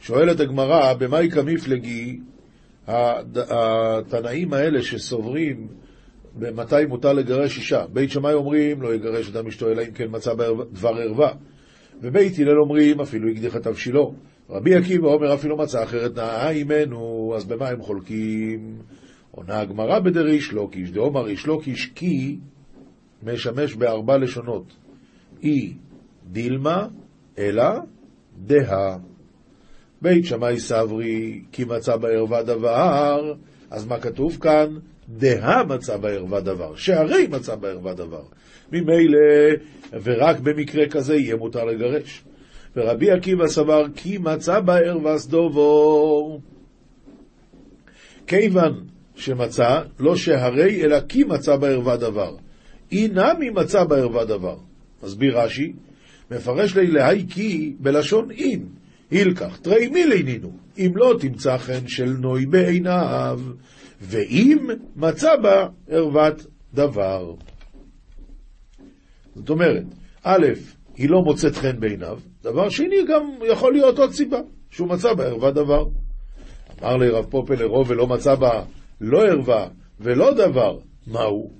שואלת 0.00 0.40
הגמרא, 0.40 0.94
במאי 0.94 1.30
כמפלגי, 1.30 2.20
התנאים 2.88 4.52
האלה 4.52 4.82
שסוברים 4.82 5.68
במתי 6.38 6.86
מותר 6.88 7.12
לגרש 7.12 7.56
אישה. 7.56 7.84
בית 7.92 8.10
שמאי 8.10 8.32
אומרים, 8.32 8.82
לא 8.82 8.94
יגרש 8.94 9.28
אדם 9.28 9.46
אשתו 9.46 9.70
אלא 9.70 9.82
אם 9.82 9.90
כן 9.90 10.06
מצא 10.10 10.34
דבר 10.72 10.96
ערווה. 10.98 11.32
ובית 12.00 12.38
הלל 12.38 12.60
אומרים, 12.60 13.00
אפילו 13.00 13.28
את 13.28 13.62
תבשילו. 13.62 14.14
רבי 14.50 14.74
עקיבא 14.74 15.06
אומר, 15.08 15.34
אפילו 15.34 15.56
מצא 15.56 15.82
אחרת 15.82 16.16
נאה 16.16 16.50
עמנו, 16.50 17.32
אז 17.36 17.44
במה 17.44 17.68
הם 17.68 17.82
חולקים? 17.82 18.76
עונה 19.30 19.60
הגמרא 19.60 19.98
בדריש 19.98 20.52
לוקיש, 20.52 20.90
דאמר 20.90 21.26
איש 21.26 21.46
לוקיש 21.46 21.90
כי 21.94 22.36
משמש 23.22 23.74
בארבע 23.74 24.18
לשונות. 24.18 24.64
אי 25.42 25.72
דילמה, 26.30 26.86
אלא 27.38 27.64
דה. 28.38 28.96
בית 30.02 30.24
שמאי 30.24 30.60
סברי, 30.60 31.42
כי 31.52 31.64
מצא 31.64 31.96
בערווה 31.96 32.42
דבר, 32.42 33.34
אז 33.70 33.86
מה 33.86 34.00
כתוב 34.00 34.38
כאן? 34.40 34.66
דה 35.08 35.62
מצא 35.62 35.96
בערווה 35.96 36.40
דבר, 36.40 36.74
שהרי 36.76 37.26
מצא 37.30 37.54
בערווה 37.54 37.94
דבר. 37.94 38.22
ממילא, 38.72 39.18
ורק 40.02 40.40
במקרה 40.40 40.88
כזה 40.88 41.16
יהיה 41.16 41.36
מותר 41.36 41.64
לגרש. 41.64 42.24
ורבי 42.76 43.10
עקיבא 43.10 43.46
סבר 43.46 43.84
כי 43.94 44.18
מצא 44.18 44.60
בערווה 44.60 45.18
סדובו. 45.18 46.40
כיוון 48.26 48.84
שמצא, 49.14 49.80
לא 50.00 50.16
שהרי, 50.16 50.84
אלא 50.84 51.00
כי 51.08 51.24
מצא 51.24 51.56
בערווה 51.56 51.96
דבר. 51.96 52.36
אי 52.92 53.08
נמי 53.08 53.50
מצא 53.50 53.84
בערווה 53.84 54.24
דבר. 54.24 54.56
מסביר 55.02 55.38
רש"י, 55.38 55.72
מפרש 56.30 56.76
לי 56.76 56.86
להי 56.86 57.26
כי 57.30 57.74
בלשון 57.80 58.30
אין. 58.30 58.66
הילקח, 59.10 59.58
תראי 59.62 59.88
מי 59.88 60.06
לינינו, 60.06 60.52
אם 60.78 60.92
לא 60.94 61.16
תמצא 61.20 61.56
חן 61.58 61.86
של 61.86 62.08
נוי 62.20 62.46
בעיניו, 62.46 63.40
ואם 64.02 64.70
מצא 64.96 65.36
בה 65.36 65.68
ערוות 65.88 66.46
דבר. 66.74 67.34
זאת 69.34 69.50
אומרת, 69.50 69.84
א', 70.24 70.46
היא 70.96 71.10
לא 71.10 71.22
מוצאת 71.22 71.56
חן 71.56 71.80
בעיניו, 71.80 72.18
דבר 72.42 72.68
שני, 72.68 72.96
גם 73.08 73.22
יכול 73.52 73.72
להיות 73.72 73.98
עוד 73.98 74.12
סיבה, 74.12 74.40
שהוא 74.70 74.88
מצא 74.88 75.14
בה 75.14 75.24
ערוות 75.24 75.54
דבר. 75.54 75.84
אמר 76.82 76.96
לי 76.96 77.08
רב 77.08 77.24
פופל 77.30 77.54
לרוב 77.54 77.90
ולא 77.90 78.06
מצא 78.06 78.34
בה 78.34 78.64
לא 79.00 79.26
ערווה 79.26 79.68
ולא 80.00 80.34
דבר, 80.34 80.78
מהו? 81.06 81.50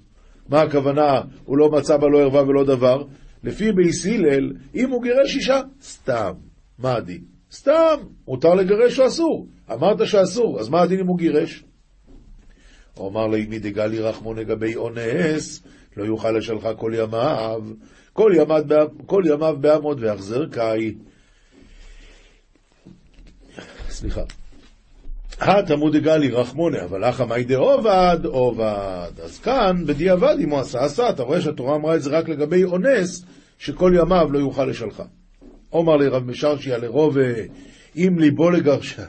מה 0.49 0.61
הכוונה, 0.61 1.21
הוא 1.45 1.59
לא 1.59 1.71
מצא 1.71 1.97
בה 1.97 2.09
לא 2.09 2.21
ערווה 2.21 2.43
ולא 2.43 2.65
דבר? 2.65 3.05
לפי 3.45 3.73
בייס 3.73 4.07
הלל, 4.07 4.53
אם 4.75 4.91
הוא 4.91 5.03
גירש 5.03 5.37
אישה, 5.37 5.61
סתם. 5.83 6.33
מה 6.79 6.95
הדין? 6.95 7.25
סתם, 7.53 7.97
מותר 8.29 8.55
לגרש 8.55 9.01
או 9.01 9.07
אסור? 9.07 9.47
אמרת 9.73 10.07
שאסור, 10.07 10.61
אז 10.61 10.69
מה 10.69 10.83
הדין 10.83 11.01
אם 11.01 11.07
הוא 11.07 11.19
גירש? 11.19 11.65
הוא 12.95 13.09
אמר 13.09 13.27
לי, 13.27 13.47
מי 13.47 13.59
דגלי 13.59 14.01
רחמון 14.01 14.39
לגבי 14.39 14.77
אונס, 14.77 15.63
לא 15.97 16.05
יוכל 16.05 16.31
לשלחה 16.31 16.75
כל 16.75 16.93
ימיו, 16.95 17.63
כל 18.13 18.33
ימיו, 18.37 18.63
כל 19.07 19.23
ימיו 19.27 19.57
בעמוד 19.61 20.03
ויחזר 20.03 20.47
קאי. 20.47 20.95
סליחה. 23.89 24.23
התמוד 25.41 25.97
דגלי 25.97 26.31
רחמונה, 26.31 26.85
אבל 26.85 27.05
אחא 27.05 27.23
מאי 27.23 27.45
דעובד, 27.45 28.19
עובד. 28.25 29.11
אז 29.23 29.39
כאן, 29.39 29.85
בדיעבד, 29.87 30.37
אם 30.41 30.51
הוא 30.51 30.61
עשה, 30.61 30.85
עשה. 30.85 31.11
אתה 31.11 31.23
רואה 31.23 31.41
שהתורה 31.41 31.77
אמרה 31.77 31.95
את 31.95 32.03
זה 32.03 32.11
רק 32.11 32.29
לגבי 32.29 32.65
אונס, 32.65 33.25
שכל 33.59 33.93
ימיו 33.97 34.33
לא 34.33 34.39
יוכל 34.39 34.65
לשלחה. 34.65 35.05
אומר 35.73 35.97
לי 35.97 36.09
רב 36.09 36.25
משרשיה 36.25 36.79
לרוב, 36.79 37.17
אם 37.97 38.17
ליבו 38.19 38.51
לגרשה. 38.51 39.05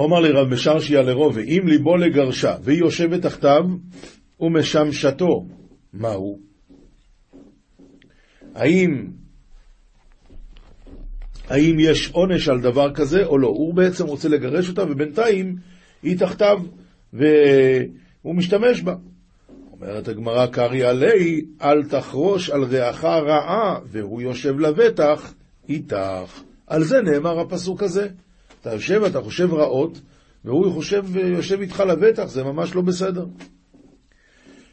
אומר 0.00 0.20
לי 0.20 0.30
רב 0.30 0.48
משרשיה 0.48 1.02
לרוב, 1.02 1.38
אם 1.38 1.62
ליבו 1.66 1.96
לגרשה, 1.96 2.56
והיא 2.62 2.78
יושבת 2.78 3.22
תחתיו, 3.22 3.64
ומשמשתו, 4.40 5.46
מהו? 5.92 6.38
האם, 8.54 9.06
האם 11.48 11.76
יש 11.80 12.10
עונש 12.10 12.48
על 12.48 12.60
דבר 12.60 12.94
כזה 12.94 13.24
או 13.26 13.38
לא? 13.38 13.48
הוא 13.48 13.74
בעצם 13.74 14.06
רוצה 14.06 14.28
לגרש 14.28 14.68
אותה, 14.68 14.82
ובינתיים 14.82 15.56
היא 16.02 16.18
תחתיו, 16.18 16.58
והוא 17.12 18.34
משתמש 18.34 18.82
בה. 18.82 18.94
אומרת 19.72 20.08
הגמרא, 20.08 20.46
קרעי 20.46 20.84
עלי, 20.84 21.40
אל 21.62 21.84
תחרוש 21.84 22.50
על 22.50 22.64
רעך 22.64 23.04
רעה, 23.04 23.78
והוא 23.86 24.22
יושב 24.22 24.60
לבטח 24.60 25.34
איתך. 25.68 26.42
על 26.66 26.84
זה 26.84 27.00
נאמר 27.02 27.40
הפסוק 27.40 27.82
הזה. 27.82 28.08
אתה 28.60 28.72
יושב, 28.72 29.02
אתה 29.02 29.20
חושב 29.20 29.54
רעות, 29.54 30.00
והוא 30.44 30.72
חושב, 30.72 31.16
יושב 31.16 31.60
איתך 31.60 31.80
לבטח, 31.80 32.24
זה 32.24 32.44
ממש 32.44 32.74
לא 32.74 32.82
בסדר. 32.82 33.26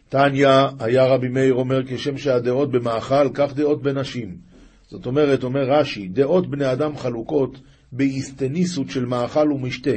תניא, 0.09 0.49
היה 0.79 1.05
רבי 1.05 1.27
מאיר 1.27 1.53
אומר, 1.53 1.81
כשם 1.87 2.17
שהדעות 2.17 2.71
במאכל, 2.71 3.29
כך 3.33 3.53
דעות 3.53 3.81
בנשים. 3.81 4.37
זאת 4.87 5.05
אומרת, 5.05 5.43
אומר 5.43 5.63
רש"י, 5.69 6.07
דעות 6.07 6.49
בני 6.49 6.71
אדם 6.71 6.97
חלוקות 6.97 7.59
באיסטניסות 7.91 8.89
של 8.89 9.05
מאכל 9.05 9.51
ומשתה. 9.51 9.91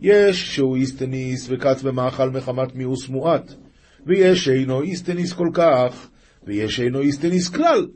יש 0.00 0.54
שהוא 0.54 0.76
איסטניס 0.76 1.46
וקץ 1.50 1.82
במאכל 1.82 2.30
מחמת 2.30 2.74
מיאוס 2.74 3.08
מועט. 3.08 3.54
ויש 4.06 4.44
שאינו 4.44 4.82
איסטניס 4.82 5.32
כל 5.32 5.48
כך, 5.52 6.08
ויש 6.46 6.76
שאינו 6.76 7.00
איסטניס 7.00 7.48
כלל. 7.48 7.86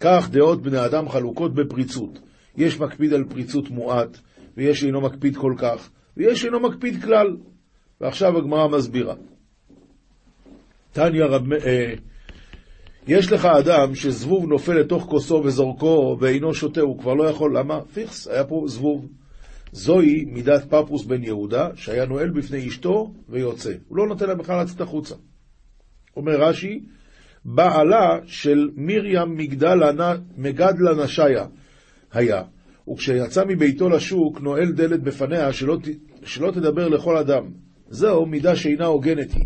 כך 0.00 0.28
דעות 0.30 0.62
בני 0.62 0.84
אדם 0.84 1.08
חלוקות 1.08 1.54
בפריצות. 1.54 2.18
יש 2.56 2.80
מקפיד 2.80 3.12
על 3.12 3.24
פריצות 3.24 3.70
מועט, 3.70 4.18
ויש 4.58 4.80
שאינו 4.80 5.00
מקפיד 5.00 5.36
כל 5.36 5.54
כך, 5.58 5.90
ויש 6.16 6.40
שאינו 6.40 6.60
מקפיד 6.60 7.02
כלל. 7.02 7.36
ועכשיו 8.00 8.38
הגמרא 8.38 8.68
מסבירה. 8.68 9.14
תניא 10.92 11.24
רב... 11.24 11.52
אה, 11.52 11.94
יש 13.06 13.32
לך 13.32 13.44
אדם 13.44 13.94
שזבוב 13.94 14.46
נופל 14.46 14.72
לתוך 14.72 15.02
כוסו 15.02 15.42
וזורקו 15.44 16.16
ואינו 16.20 16.54
שותה, 16.54 16.80
הוא 16.80 16.98
כבר 16.98 17.14
לא 17.14 17.24
יכול, 17.24 17.58
למה? 17.58 17.80
פיכס, 17.94 18.28
היה 18.28 18.44
פה 18.44 18.64
זבוב. 18.66 19.08
זוהי 19.72 20.24
מידת 20.24 20.64
פפוס 20.70 21.04
בן 21.04 21.24
יהודה, 21.24 21.68
שהיה 21.74 22.06
נועל 22.06 22.30
בפני 22.30 22.68
אשתו 22.68 23.12
ויוצא. 23.28 23.72
הוא 23.88 23.96
לא 23.96 24.06
נותן 24.06 24.26
לה 24.26 24.34
בכלל 24.34 24.62
לצאת 24.62 24.80
החוצה. 24.80 25.14
אומר 26.16 26.40
רש"י, 26.40 26.80
בעלה 27.44 28.18
של 28.26 28.70
מרים 28.76 29.36
מגדלה 30.36 31.04
נשיה 31.04 31.46
היה, 32.12 32.42
וכשיצא 32.92 33.44
מביתו 33.48 33.88
לשוק 33.88 34.40
נועל 34.40 34.72
דלת 34.72 35.02
בפניה 35.02 35.52
שלא, 35.52 35.78
שלא 36.24 36.50
תדבר 36.50 36.88
לכל 36.88 37.16
אדם. 37.16 37.50
זהו 37.88 38.26
מידה 38.26 38.56
שאינה 38.56 38.86
הוגנת 38.86 39.32
היא, 39.32 39.44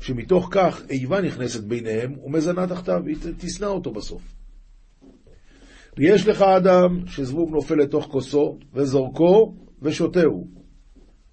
שמתוך 0.00 0.48
כך 0.50 0.82
איבה 0.90 1.20
נכנסת 1.20 1.64
ביניהם 1.64 2.18
ומזנה 2.24 2.66
תחתיו, 2.66 3.02
היא 3.06 3.16
תשנא 3.38 3.66
אותו 3.66 3.92
בסוף. 3.92 4.22
ויש 5.96 6.26
לך 6.26 6.42
אדם 6.42 7.00
שזבוב 7.06 7.50
נופל 7.50 7.74
לתוך 7.74 8.04
כוסו 8.04 8.58
וזורקו 8.74 9.54
ושותהו. 9.82 10.48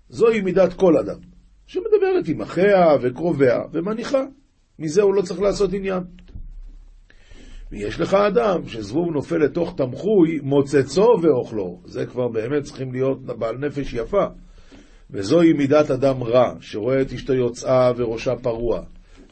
זוהי 0.10 0.42
מידת 0.42 0.74
כל 0.74 0.98
אדם, 0.98 1.20
שמדברת 1.68 2.28
עם 2.28 2.42
אחיה 2.42 2.86
וקרוביה 3.02 3.60
ומניחה. 3.74 4.24
מזה 4.80 5.02
הוא 5.02 5.14
לא 5.14 5.22
צריך 5.22 5.42
לעשות 5.42 5.74
עניין. 5.74 6.04
ויש 7.72 8.00
לך 8.00 8.14
אדם 8.14 8.68
שזבוב 8.68 9.12
נופל 9.12 9.38
לתוך 9.38 9.74
תמחוי, 9.78 10.40
מוצצו 10.44 11.08
ואוכלו. 11.22 11.82
זה 11.86 12.06
כבר 12.06 12.28
באמת 12.28 12.64
צריכים 12.64 12.92
להיות 12.92 13.26
בעל 13.26 13.58
נפש 13.58 13.94
יפה. 13.94 14.26
וזוהי 15.12 15.54
מידת 15.54 15.92
אדם 15.92 16.24
רע, 16.24 16.54
שרואה 16.60 17.02
את 17.02 17.14
אשתו 17.14 17.34
יוצאה 17.34 17.92
וראשה 17.98 18.36
פרוע, 18.36 18.82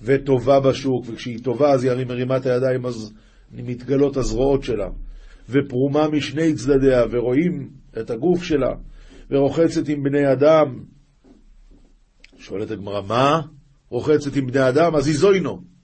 וטובה 0.01 0.59
בשוק, 0.59 1.05
וכשהיא 1.07 1.39
טובה 1.43 1.71
אז 1.71 1.83
היא 1.83 2.05
מרימה 2.05 2.37
את 2.37 2.45
הידיים, 2.45 2.85
אז 2.85 3.13
מתגלות 3.51 4.17
הזרועות 4.17 4.63
שלה, 4.63 4.87
ופרומה 5.49 6.07
משני 6.07 6.53
צדדיה, 6.53 7.03
ורואים 7.11 7.69
את 8.01 8.09
הגוף 8.09 8.43
שלה, 8.43 8.75
ורוחצת 9.31 9.89
עם 9.89 10.03
בני 10.03 10.31
אדם. 10.31 10.83
שואלת 12.37 12.71
הגמרא, 12.71 13.01
מה? 13.01 13.41
רוחצת 13.89 14.35
עם 14.35 14.47
בני 14.47 14.69
אדם? 14.69 14.95
אז 14.95 15.07
היא 15.07 15.15
זוינו. 15.15 15.76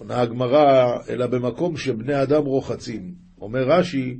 עונה 0.00 0.20
הגמרא, 0.20 0.98
אלא 1.08 1.26
במקום 1.26 1.76
שבני 1.76 2.22
אדם 2.22 2.44
רוחצים. 2.44 3.14
אומר 3.40 3.62
רש"י, 3.68 4.16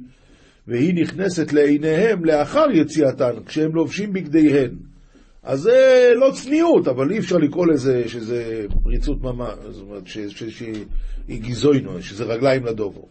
והיא 0.69 0.95
נכנסת 0.95 1.53
לעיניהם 1.53 2.25
לאחר 2.25 2.67
יציאתן, 2.73 3.33
כשהם 3.47 3.75
לובשים 3.75 4.13
בגדיהן. 4.13 4.71
אז 5.43 5.61
זה 5.61 6.11
לא 6.17 6.31
צניעות, 6.35 6.89
אבל 6.89 7.11
אי 7.11 7.19
אפשר 7.19 7.37
לקרוא 7.37 7.67
לזה 7.67 8.09
שזה 8.09 8.67
פריצות 8.83 9.23
ממש, 9.23 9.55
זאת 9.71 9.83
אומרת 9.89 10.07
שהיא 10.07 10.85
גיזוינו, 11.41 12.03
שזה 12.03 12.25
רגליים 12.25 12.65
לדובו. 12.65 13.09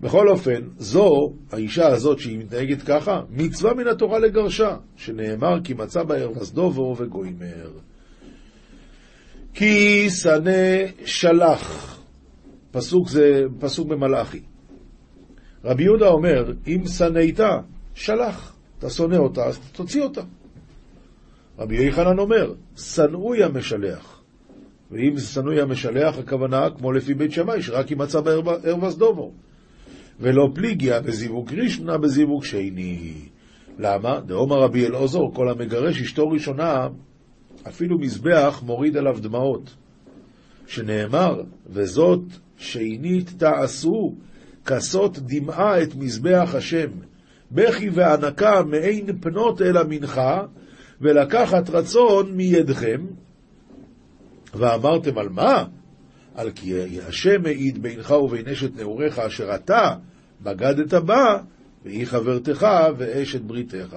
בכל 0.00 0.28
אופן, 0.28 0.60
זו, 0.78 1.34
האישה 1.52 1.86
הזאת 1.86 2.18
שהיא 2.18 2.38
מתנהגת 2.38 2.82
ככה, 2.82 3.22
מצווה 3.30 3.74
מן 3.74 3.86
התורה 3.86 4.18
לגרשה, 4.18 4.76
שנאמר 4.96 5.60
כי 5.64 5.74
מצא 5.74 6.02
בער 6.02 6.30
וסדובו 6.40 6.96
וגוימר. 6.98 7.70
כי 9.54 10.10
שנא 10.10 10.86
שלח, 11.04 11.96
פסוק 12.70 13.08
זה 13.08 13.42
פסוק 13.60 13.88
במלאכי. 13.88 14.40
רבי 15.64 15.82
יהודה 15.82 16.08
אומר, 16.08 16.52
אם 16.66 16.86
שנאת, 16.86 17.40
שלח. 17.94 18.56
אתה 18.78 18.90
שונא 18.90 19.16
אותה, 19.16 19.44
אז 19.44 19.58
תוציא 19.72 20.02
אותה. 20.02 20.22
רבי 21.58 21.82
יוחנן 21.82 22.18
אומר, 22.18 22.54
שנאוי 22.76 23.44
המשלח. 23.44 24.22
ואם 24.90 25.18
שנאוי 25.18 25.60
המשלח, 25.60 26.18
הכוונה 26.18 26.70
כמו 26.78 26.92
לפי 26.92 27.14
בית 27.14 27.32
שמאי, 27.32 27.62
שרק 27.62 27.92
אם 27.92 27.98
מצא 27.98 28.20
בערבס 28.20 28.96
דומו. 28.96 29.32
ולא 30.20 30.48
פליגיה 30.54 31.00
בזיווג 31.00 31.54
ראשונה 31.54 31.98
בזיווג 31.98 32.44
שני. 32.44 33.14
למה? 33.78 34.20
דאמר 34.20 34.60
רבי 34.62 34.86
אלעזור, 34.86 35.34
כל 35.34 35.48
המגרש 35.48 36.00
אשתו 36.00 36.28
ראשונה, 36.28 36.88
אפילו 37.68 37.98
מזבח 37.98 38.62
מוריד 38.66 38.96
עליו 38.96 39.18
דמעות. 39.20 39.74
שנאמר, 40.66 41.42
וזאת 41.66 42.22
שנית 42.56 43.30
תעשו, 43.36 44.14
כסות 44.66 45.18
דמעה 45.18 45.82
את 45.82 45.94
מזבח 45.94 46.50
השם. 46.54 46.90
בכי 47.52 47.90
והנקה 47.90 48.62
מעין 48.62 49.06
פנות 49.20 49.62
אל 49.62 49.76
המנחה, 49.76 50.42
ולקחת 51.00 51.70
רצון 51.70 52.36
מידכם. 52.36 53.06
ואמרתם 54.54 55.18
על 55.18 55.28
מה? 55.28 55.64
על 56.34 56.50
כי 56.50 57.00
השם 57.08 57.42
מעיד 57.42 57.82
בינך 57.82 58.10
ובין 58.10 58.48
אשת 58.48 58.76
נעוריך 58.76 59.18
אשר 59.18 59.54
אתה 59.54 59.94
בגדת 60.42 60.94
בה, 60.94 61.38
והיא 61.84 62.06
חברתך 62.06 62.66
ואשת 62.98 63.40
בריתך. 63.40 63.96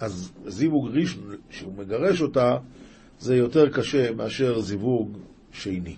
אז 0.00 0.32
זיווג 0.46 0.88
ראשון, 0.92 1.36
שהוא 1.50 1.72
מגרש 1.78 2.22
אותה, 2.22 2.56
זה 3.18 3.36
יותר 3.36 3.68
קשה 3.68 4.12
מאשר 4.12 4.60
זיווג 4.60 5.18
שני. 5.52 5.96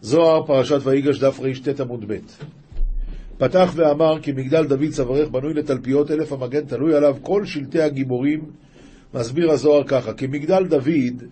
זוהר, 0.00 0.46
פרשת 0.46 0.78
ויגש, 0.84 1.18
דף 1.18 1.40
רט 1.40 1.80
עמוד 1.80 2.04
ב' 2.08 2.18
פתח 3.38 3.72
ואמר 3.76 4.20
כי 4.22 4.32
מגדל 4.32 4.66
דוד 4.66 4.88
צווארך 4.90 5.28
בנוי 5.28 5.54
לתלפיות 5.54 6.10
אלף 6.10 6.32
המגן 6.32 6.64
תלוי 6.64 6.94
עליו 6.94 7.16
כל 7.22 7.44
שלטי 7.44 7.82
הגיבורים. 7.82 8.40
מסביר 9.14 9.50
הזוהר 9.50 9.84
ככה, 9.86 10.12
כי 10.12 10.26
מגדל 10.26 10.64
דוד, 10.66 11.22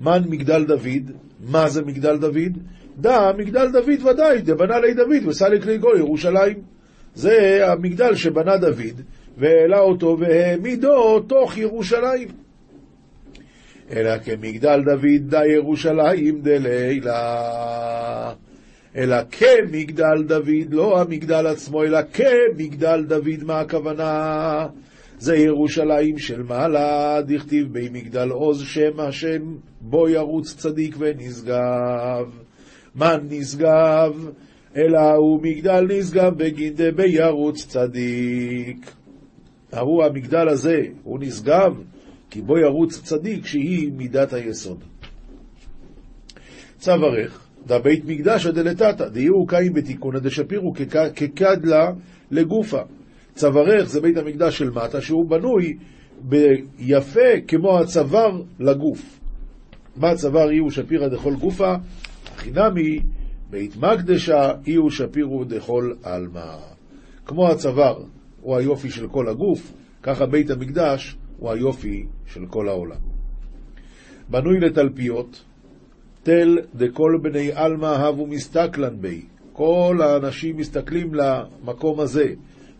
מן 0.00 0.22
מגדל 0.28 0.64
דוד? 0.64 1.10
מה 1.40 1.68
זה 1.68 1.82
מגדל 1.82 2.16
דוד? 2.16 2.58
דע 3.00 3.32
מגדל 3.38 3.72
דוד 3.72 4.06
ודאי, 4.06 4.42
דבנה 4.42 4.78
לי 4.78 4.94
דוד 4.94 5.26
וסליק 5.26 5.66
לי 5.66 5.78
גוי 5.78 5.98
ירושלים. 5.98 6.73
זה 7.14 7.60
המגדל 7.72 8.14
שבנה 8.14 8.56
דוד, 8.56 9.00
והעלה 9.38 9.78
אותו 9.78 10.16
והעמידו 10.20 11.20
תוך 11.20 11.58
ירושלים. 11.58 12.28
אלא 13.90 14.18
כמגדל 14.18 14.80
דוד 14.84 15.30
דה 15.30 15.46
ירושלים 15.46 16.40
דלילה. 16.40 18.32
אלא 18.96 19.16
כמגדל 19.30 20.22
דוד, 20.26 20.70
לא 20.70 21.00
המגדל 21.00 21.46
עצמו, 21.46 21.84
אלא 21.84 21.98
כמגדל 22.12 23.04
דוד, 23.08 23.42
מה 23.42 23.60
הכוונה? 23.60 24.66
זה 25.18 25.36
ירושלים 25.36 26.18
של 26.18 26.42
מעלה, 26.42 27.22
דכתיב 27.22 27.72
בי 27.72 27.88
מגדל 27.92 28.30
עוז 28.30 28.62
שם 28.62 29.00
השם, 29.00 29.56
בו 29.80 30.08
ירוץ 30.08 30.54
צדיק 30.56 30.96
ונשגב. 30.98 32.30
מה 32.94 33.16
נשגב? 33.30 34.30
אלא 34.76 35.12
הוא 35.12 35.42
מגדל 35.42 35.86
נשגב 35.88 36.34
בגין 36.36 36.72
דבי 36.76 37.08
ירוץ 37.08 37.66
צדיק. 37.66 38.90
ההוא 39.72 40.04
המגדל 40.04 40.48
הזה, 40.48 40.82
הוא 41.02 41.18
נשגב, 41.20 41.72
כי 42.30 42.42
בו 42.42 42.58
ירוץ 42.58 43.00
צדיק, 43.02 43.46
שהיא 43.46 43.92
מידת 43.92 44.32
היסוד. 44.32 44.84
צווארך, 46.78 47.46
דבית 47.66 48.04
מקדשא 48.04 48.50
דלתתא, 48.50 49.08
דהיהו 49.08 49.46
קאים 49.46 49.72
בתיקונא 49.72 50.18
דשפירו 50.18 50.72
כקדלה 51.16 51.92
לגופה. 52.30 52.80
צווארך 53.34 53.88
זה 53.88 54.00
בית 54.00 54.16
המקדש 54.16 54.58
של 54.58 54.70
מטה, 54.70 55.00
שהוא 55.00 55.30
בנוי 55.30 55.76
ביפה 56.20 57.40
כמו 57.48 57.78
הצוואר 57.78 58.42
לגוף. 58.60 59.20
מה 59.96 60.14
צוואר 60.14 60.48
הוא 60.60 60.70
שפירא 60.70 61.08
דכל 61.08 61.34
גופה? 61.34 61.74
חינמי 62.36 62.98
בית 63.54 63.76
מקדשא 63.76 64.52
אי 64.66 64.74
הוא 64.74 64.90
שפירו 64.90 65.44
דכל 65.44 65.92
עלמא. 66.02 66.56
כמו 67.26 67.48
הצוואר 67.48 68.04
הוא 68.40 68.56
היופי 68.56 68.90
של 68.90 69.08
כל 69.08 69.28
הגוף, 69.28 69.72
ככה 70.02 70.26
בית 70.26 70.50
המקדש 70.50 71.16
הוא 71.38 71.50
היופי 71.50 72.06
של 72.26 72.46
כל 72.46 72.68
העולם. 72.68 73.00
בנוי 74.28 74.60
לתלפיות, 74.60 75.44
תל 76.22 76.58
דכל 76.74 77.18
בני 77.22 77.52
עלמא 77.52 77.86
הבו 77.86 78.26
מסתכלן 78.26 79.00
בי. 79.00 79.22
כל 79.52 79.98
האנשים 80.02 80.56
מסתכלים 80.56 81.14
למקום 81.14 82.00
הזה. 82.00 82.34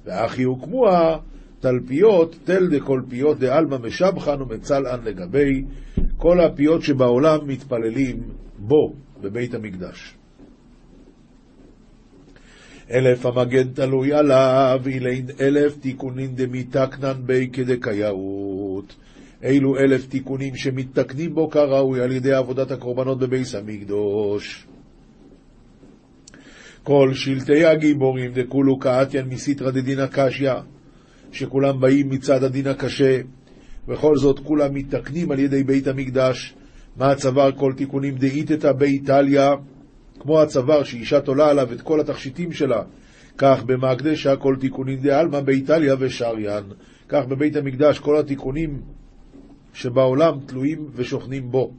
ואחי 0.04 0.42
הוקמוה 0.42 1.18
תלפיות, 1.60 2.37
תל 2.44 2.68
דכל 2.68 3.00
פיות 3.08 3.38
דעלמא 3.38 3.78
משבחן 3.78 4.42
ומצלען 4.42 5.00
לגבי 5.04 5.64
כל 6.16 6.40
הפיות 6.40 6.82
שבעולם 6.82 7.38
מתפללים 7.46 8.22
בו, 8.58 8.94
בבית 9.20 9.54
המקדש. 9.54 10.14
אלף 12.90 13.26
המגן 13.26 13.68
תלוי 13.68 14.12
עליו, 14.12 14.80
אילין 14.86 15.26
אלף 15.40 15.76
תיקונין 15.76 16.34
דמיתקנן 16.34 17.26
בי 17.26 17.48
כדקייאות. 17.52 18.94
אילו 19.42 19.78
אלף 19.78 20.06
תיקונים 20.06 20.56
שמתקנים 20.56 21.34
בו 21.34 21.50
כראוי 21.50 22.00
על 22.00 22.12
ידי 22.12 22.32
עבודת 22.32 22.70
הקורבנות 22.70 23.18
בביס 23.18 23.54
המקדוש. 23.54 24.66
כל 26.82 27.10
שלטי 27.14 27.64
הגיבורים 27.64 28.32
דכולו 28.32 28.78
קאתיין 28.78 29.26
מסיתרא 29.26 29.70
דדינא 29.70 30.06
קשיא, 30.06 30.52
שכולם 31.32 31.80
באים 31.80 32.08
מצד 32.08 32.44
הדין 32.44 32.66
הקשה, 32.66 33.20
וכל 33.88 34.16
זאת 34.16 34.38
כולם 34.38 34.74
מתקנים 34.74 35.30
על 35.30 35.38
ידי 35.38 35.64
בית 35.64 35.86
המקדש. 35.86 36.54
מה 36.96 37.10
הצוואר 37.10 37.52
כל 37.52 37.72
תיקונים 37.76 38.14
דאיתתא 38.14 38.72
באיטליה, 38.72 39.50
כמו 40.20 40.40
הצוואר 40.40 40.83
שאישה 40.83 41.20
תולה 41.20 41.50
עליו 41.50 41.72
את 41.72 41.81
כל 41.81 42.00
התכשיטים 42.00 42.53
שלה, 42.53 42.83
כך 43.38 43.62
במקדשה 43.66 44.37
כל 44.37 44.57
תיקונים 44.61 44.98
דעלמא 44.98 45.40
באיטליה 45.40 45.94
ושריין, 45.98 46.64
כך 47.09 47.27
בבית 47.29 47.57
המקדש 47.57 47.98
כל 47.98 48.18
התיקונים 48.18 48.81
שבעולם 49.72 50.33
תלויים 50.46 50.87
ושוכנים 50.94 51.50
בו. 51.50 51.70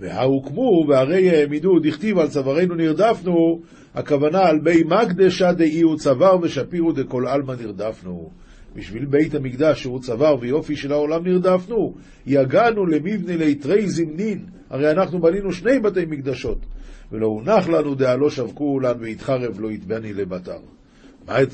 והוקמו 0.00 0.84
והרי 0.88 1.30
העמידו, 1.30 1.78
דכתיב 1.82 2.18
על 2.18 2.28
צווארנו 2.28 2.74
נרדפנו, 2.74 3.60
הכוונה 3.94 4.40
על 4.40 4.58
בי 4.60 4.82
מקדשה 4.84 5.52
דאי 5.52 5.80
הוא 5.80 5.96
צוואר 5.96 6.36
ושפירו 6.42 6.92
דכל 6.92 7.26
עלמא 7.26 7.54
נרדפנו. 7.60 8.30
בשביל 8.76 9.04
בית 9.04 9.34
המקדש 9.34 9.82
שהוא 9.82 10.00
צוואר 10.00 10.36
ויופי 10.40 10.76
של 10.76 10.92
העולם 10.92 11.26
נרדפנו, 11.26 11.94
יגענו 12.26 12.86
למבנה 12.86 13.36
ליתרי 13.36 13.88
זמנין, 13.88 14.44
הרי 14.70 14.90
אנחנו 14.90 15.20
בנינו 15.20 15.52
שני 15.52 15.78
בתי 15.78 16.04
מקדשות, 16.08 16.58
ולא 17.12 17.26
הונח 17.26 17.68
לנו 17.68 17.94
דעה 17.94 18.16
לא 18.16 18.30
שווקו 18.30 18.80
לנו 18.80 19.00
ויתחרב 19.00 19.60
לא 19.60 19.70
יתבני 19.70 20.12
לבתר. 20.12 20.58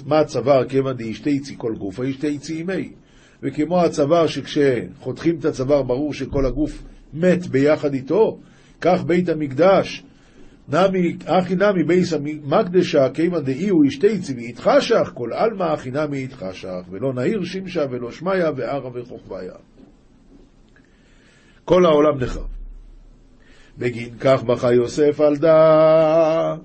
מה 0.06 0.18
הצוואר 0.20 0.68
כיוון 0.68 0.96
דאישתיצי 0.96 1.54
כל 1.58 1.74
גוף, 1.78 2.00
האישתיצי 2.00 2.54
עימי. 2.54 2.90
וכמו 3.42 3.80
הצוואר 3.80 4.26
שכשחותכים 4.26 5.36
את 5.38 5.44
הצוואר 5.44 5.82
ברור 5.82 6.14
שכל 6.14 6.46
הגוף 6.46 6.82
מת 7.14 7.46
ביחד 7.46 7.94
איתו, 7.94 8.38
כך 8.80 9.04
בית 9.04 9.28
המקדש, 9.28 10.04
נמי, 10.72 11.16
הכי 11.24 11.54
נמי 11.54 11.84
בי 11.84 12.12
מקדשא, 12.12 13.10
כיוון 13.14 13.44
דאיהו 13.44 13.84
אשתצי 13.84 14.32
ואתחשך, 14.32 15.10
כל 15.14 15.32
עלמא 15.32 15.74
הכי 15.74 15.90
נמי 15.90 16.22
אתחשך, 16.22 16.80
ולא 16.90 17.12
נהיר 17.12 17.44
שמשא 17.44 17.84
ולא 17.90 18.12
שמיא 18.12 18.50
וארעא 18.56 18.90
וכוכביא. 18.94 19.52
כל 21.64 21.86
העולם 21.86 22.18
נחרב. 22.20 22.46
בגין 23.78 24.14
כך 24.20 24.42
בכה 24.42 24.72
יוסף 24.72 25.20
על 25.20 25.36
דא, 25.36 26.56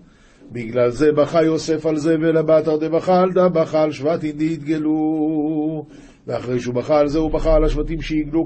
בגלל 0.51 0.89
זה 0.89 1.11
בכה 1.11 1.43
יוסף 1.43 1.85
על 1.85 1.97
זה 1.97 2.15
ולבתר 2.21 2.77
דבכה 2.77 3.21
על 3.21 3.31
דא, 3.31 3.49
בכה 3.49 3.81
על 3.81 3.91
שבטין 3.91 4.37
דאתגלו. 4.37 5.85
ואחרי 6.27 6.59
שהוא 6.59 6.75
בכה 6.75 6.99
על 6.99 7.07
זה, 7.07 7.19
הוא 7.19 7.31
בכה 7.31 7.55
על 7.55 7.63
השבטים 7.63 8.01
שיגלו 8.01 8.45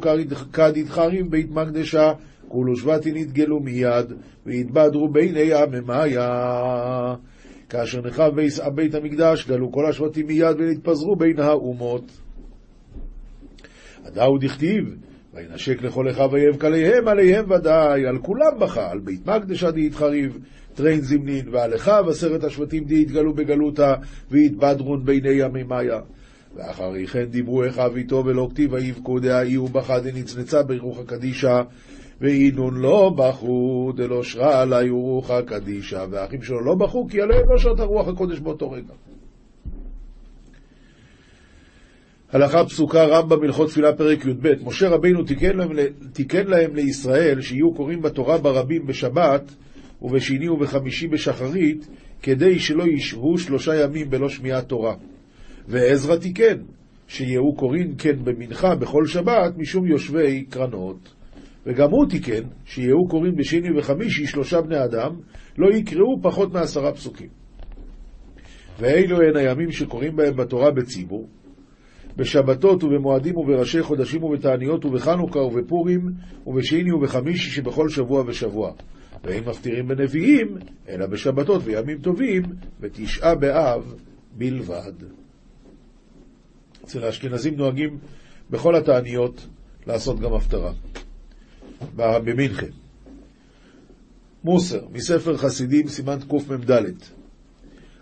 כדית 0.53 0.89
חרים 0.89 1.29
בית 1.29 1.51
מקדשה, 1.51 2.11
כולו 2.47 2.75
שבטים 2.75 3.15
יתגלו 3.15 3.59
מיד, 3.59 4.13
ויתבדרו 4.45 5.09
בעיני 5.09 5.53
עממיה. 5.53 7.15
כאשר 7.69 8.01
נחב 8.01 8.31
בית 8.75 8.95
המקדש, 8.95 9.47
גלו 9.47 9.71
כל 9.71 9.85
השבטים 9.85 10.27
מיד 10.27 10.55
ונתפזרו 10.59 11.15
בין 11.15 11.39
האומות. 11.39 12.11
הדאו 14.05 14.37
דכתיב, 14.37 14.95
וינשק 15.33 15.81
לכל 15.81 16.09
אחיו 16.09 16.29
ויבק 16.31 16.65
עליהם, 16.65 17.07
עליהם 17.07 17.51
ודאי, 17.51 18.05
על 18.05 18.17
כולם 18.17 18.59
בכה, 18.59 18.91
על 18.91 18.99
בית 18.99 19.25
מקדשה 19.25 19.71
דהית 19.71 19.95
חריב, 19.95 20.37
טרין 20.73 21.01
זמנין, 21.01 21.49
ועל 21.51 21.75
אחיו 21.75 22.09
עשרת 22.09 22.43
השבטים 22.43 22.83
דהתגלו 22.83 23.33
בגלותה, 23.33 23.93
והתבדרון 24.31 25.05
ביני 25.05 25.29
ימי 25.29 25.63
מאיה. 25.63 25.99
ואחרי 26.55 27.07
כן 27.07 27.25
דיברו 27.25 27.67
אחיו 27.67 27.95
איתו 27.95 28.23
ולא 28.25 28.47
כתיב 28.51 28.73
ויבכו 28.73 29.19
דהאי 29.19 29.57
ובכה 29.57 29.99
דנצנצה 29.99 30.63
ברוח 30.63 30.99
הקדישה 30.99 31.61
ואינון 32.21 32.77
לא 32.77 33.09
בכו 33.17 33.91
דלא 33.95 34.23
שרה 34.23 34.61
עלי 34.61 34.89
ורוח 34.89 35.31
הקדישה 35.31 36.05
והאחים 36.09 36.41
שלו 36.41 36.61
לא 36.61 36.75
בכו 36.75 37.07
כי 37.07 37.21
עליהם 37.21 37.49
לא 37.49 37.57
שרת 37.57 37.79
הרוח 37.79 38.07
הקודש 38.07 38.39
באותו 38.39 38.71
רגע. 38.71 38.93
הלכה 42.31 42.65
פסוקה 42.65 43.05
רמב"ם 43.05 43.43
הלכות 43.43 43.69
תפילה 43.69 43.93
פרק 43.93 44.25
י"ב 44.25 44.53
משה 44.63 44.89
רבינו 44.89 45.23
תיקן 45.23 45.57
להם, 45.57 45.71
תיקן 46.13 46.47
להם 46.47 46.75
לישראל 46.75 47.41
שיהיו 47.41 47.73
קוראים 47.73 48.01
בתורה 48.01 48.37
ברבים 48.37 48.87
בשבת 48.87 49.51
ובשני 50.01 50.49
ובחמישי 50.49 51.07
בשחרית 51.07 51.87
כדי 52.21 52.59
שלא 52.59 52.83
ישהו 52.83 53.37
שלושה 53.37 53.83
ימים 53.83 54.09
בלא 54.09 54.29
שמיעת 54.29 54.67
תורה. 54.67 54.95
ועזרא 55.67 56.15
תיקן, 56.15 56.57
שיהיו 57.07 57.53
קוראים 57.53 57.95
כן 57.95 58.15
במנחה 58.23 58.75
בכל 58.75 59.05
שבת 59.05 59.57
משום 59.57 59.87
יושבי 59.87 60.45
קרנות. 60.49 61.16
וגם 61.67 61.91
הוא 61.91 62.05
תיקן, 62.09 62.43
שיהיו 62.65 63.07
קוראים 63.07 63.35
בשני 63.35 63.79
וחמישי 63.79 64.25
שלושה 64.27 64.61
בני 64.61 64.83
אדם, 64.83 65.15
לא 65.57 65.75
יקראו 65.75 66.21
פחות 66.21 66.53
מעשרה 66.53 66.93
פסוקים. 66.93 67.27
ואלו 68.79 69.17
הן 69.21 69.35
הימים 69.35 69.71
שקוראים 69.71 70.15
בהם 70.15 70.35
בתורה 70.35 70.71
בציבור, 70.71 71.27
בשבתות 72.17 72.83
ובמועדים 72.83 73.37
ובראשי 73.37 73.81
חודשים 73.81 74.23
ובתעניות 74.23 74.85
ובחנוכה 74.85 75.39
ובפורים 75.39 76.01
ובשני 76.47 76.91
ובחמישי 76.91 77.49
שבכל 77.49 77.89
שבוע 77.89 78.23
ושבוע. 78.27 78.71
ואין 79.23 79.43
מפטירים 79.43 79.87
בנביאים, 79.87 80.57
אלא 80.89 81.05
בשבתות 81.05 81.61
וימים 81.65 81.97
טובים, 81.97 82.43
בתשעה 82.79 83.35
באב 83.35 83.93
בלבד. 84.37 84.93
אצל 86.83 87.03
האשכנזים 87.03 87.55
נוהגים 87.55 87.97
בכל 88.49 88.75
התעניות 88.75 89.47
לעשות 89.87 90.19
גם 90.19 90.33
הפטרה. 90.33 90.71
במינכן. 91.95 92.69
מוסר, 94.43 94.81
מספר 94.93 95.37
חסידים, 95.37 95.87
סימן 95.87 96.17
קמ"ד 96.29 96.71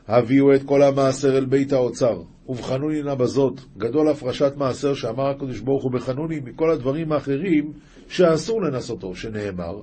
הביאו 0.08 0.56
את 0.56 0.64
כל 0.64 0.84
המעשר 0.84 1.38
אל 1.38 1.46
בית 1.46 1.74
האוצר, 1.74 2.22
ובחנוני 2.50 3.02
נא 3.02 3.16
בזאת, 3.16 3.62
גדול 3.78 4.10
הפרשת 4.10 4.54
מעשר 4.58 4.94
שאמר 4.94 5.30
הקדוש 5.30 5.60
ברוך 5.60 5.84
הוא 5.84 5.92
בחנוני 5.92 6.40
מכל 6.40 6.72
הדברים 6.72 7.12
האחרים 7.12 7.74
שאסור 8.08 8.62
לנסותו, 8.62 9.16
שנאמר, 9.16 9.82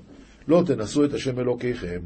לא 0.48 0.62
תנסו 0.66 1.04
את 1.04 1.14
השם 1.14 1.38
אלוקיכם. 1.38 2.00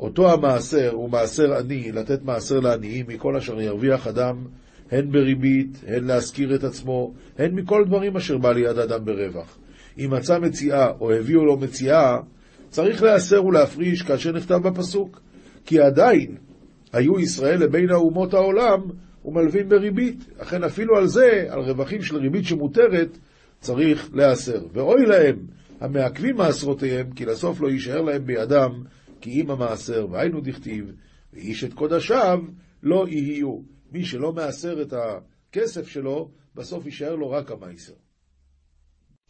אותו 0.00 0.32
המעשר 0.32 0.90
הוא 0.92 1.10
מעשר 1.10 1.54
עני, 1.58 1.92
לתת 1.92 2.22
מעשר 2.22 2.60
לעניים 2.60 3.06
מכל 3.08 3.36
אשר 3.36 3.60
ירוויח 3.60 4.06
אדם 4.06 4.44
הן 4.90 5.12
בריבית, 5.12 5.80
הן 5.86 6.04
להשכיר 6.04 6.54
את 6.54 6.64
עצמו, 6.64 7.12
הן 7.38 7.54
מכל 7.54 7.84
דברים 7.86 8.16
אשר 8.16 8.38
בא 8.38 8.52
ליד 8.52 8.78
אדם 8.78 9.04
ברווח. 9.04 9.58
אם 9.98 10.10
מצא 10.12 10.38
מציאה 10.38 10.90
או 11.00 11.12
הביאו 11.12 11.44
לו 11.44 11.56
מציאה, 11.56 12.18
צריך 12.70 13.02
להסר 13.02 13.44
ולהפריש 13.44 14.02
כאשר 14.02 14.32
נכתב 14.32 14.54
בפסוק. 14.54 15.20
כי 15.64 15.80
עדיין 15.80 16.36
היו 16.92 17.20
ישראל 17.20 17.62
לבין 17.62 17.90
האומות 17.90 18.34
העולם 18.34 18.80
ומלווים 19.24 19.68
בריבית. 19.68 20.24
אכן 20.38 20.64
אפילו 20.64 20.96
על 20.96 21.06
זה, 21.06 21.46
על 21.48 21.60
רווחים 21.60 22.02
של 22.02 22.16
ריבית 22.16 22.44
שמותרת, 22.44 23.18
צריך 23.60 24.10
להסר. 24.12 24.60
ואוי 24.72 25.06
להם 25.06 25.46
המעכבים 25.80 26.36
מעשרותיהם, 26.36 27.10
כי 27.10 27.24
לסוף 27.24 27.60
לא 27.60 27.68
יישאר 27.68 28.00
להם 28.00 28.26
בידם 28.26 28.82
כי 29.20 29.40
אם 29.40 29.50
המעשר, 29.50 30.06
והיינו 30.10 30.40
דכתיב, 30.40 30.92
ואיש 31.32 31.64
את 31.64 31.72
קודשיו 31.74 32.38
לא 32.82 33.04
יהיו. 33.08 33.58
מי 33.92 34.04
שלא 34.04 34.32
מעשר 34.32 34.82
את 34.82 34.92
הכסף 34.92 35.88
שלו, 35.88 36.30
בסוף 36.54 36.86
יישאר 36.86 37.14
לו 37.14 37.30
רק 37.30 37.50
המייסר. 37.50 37.92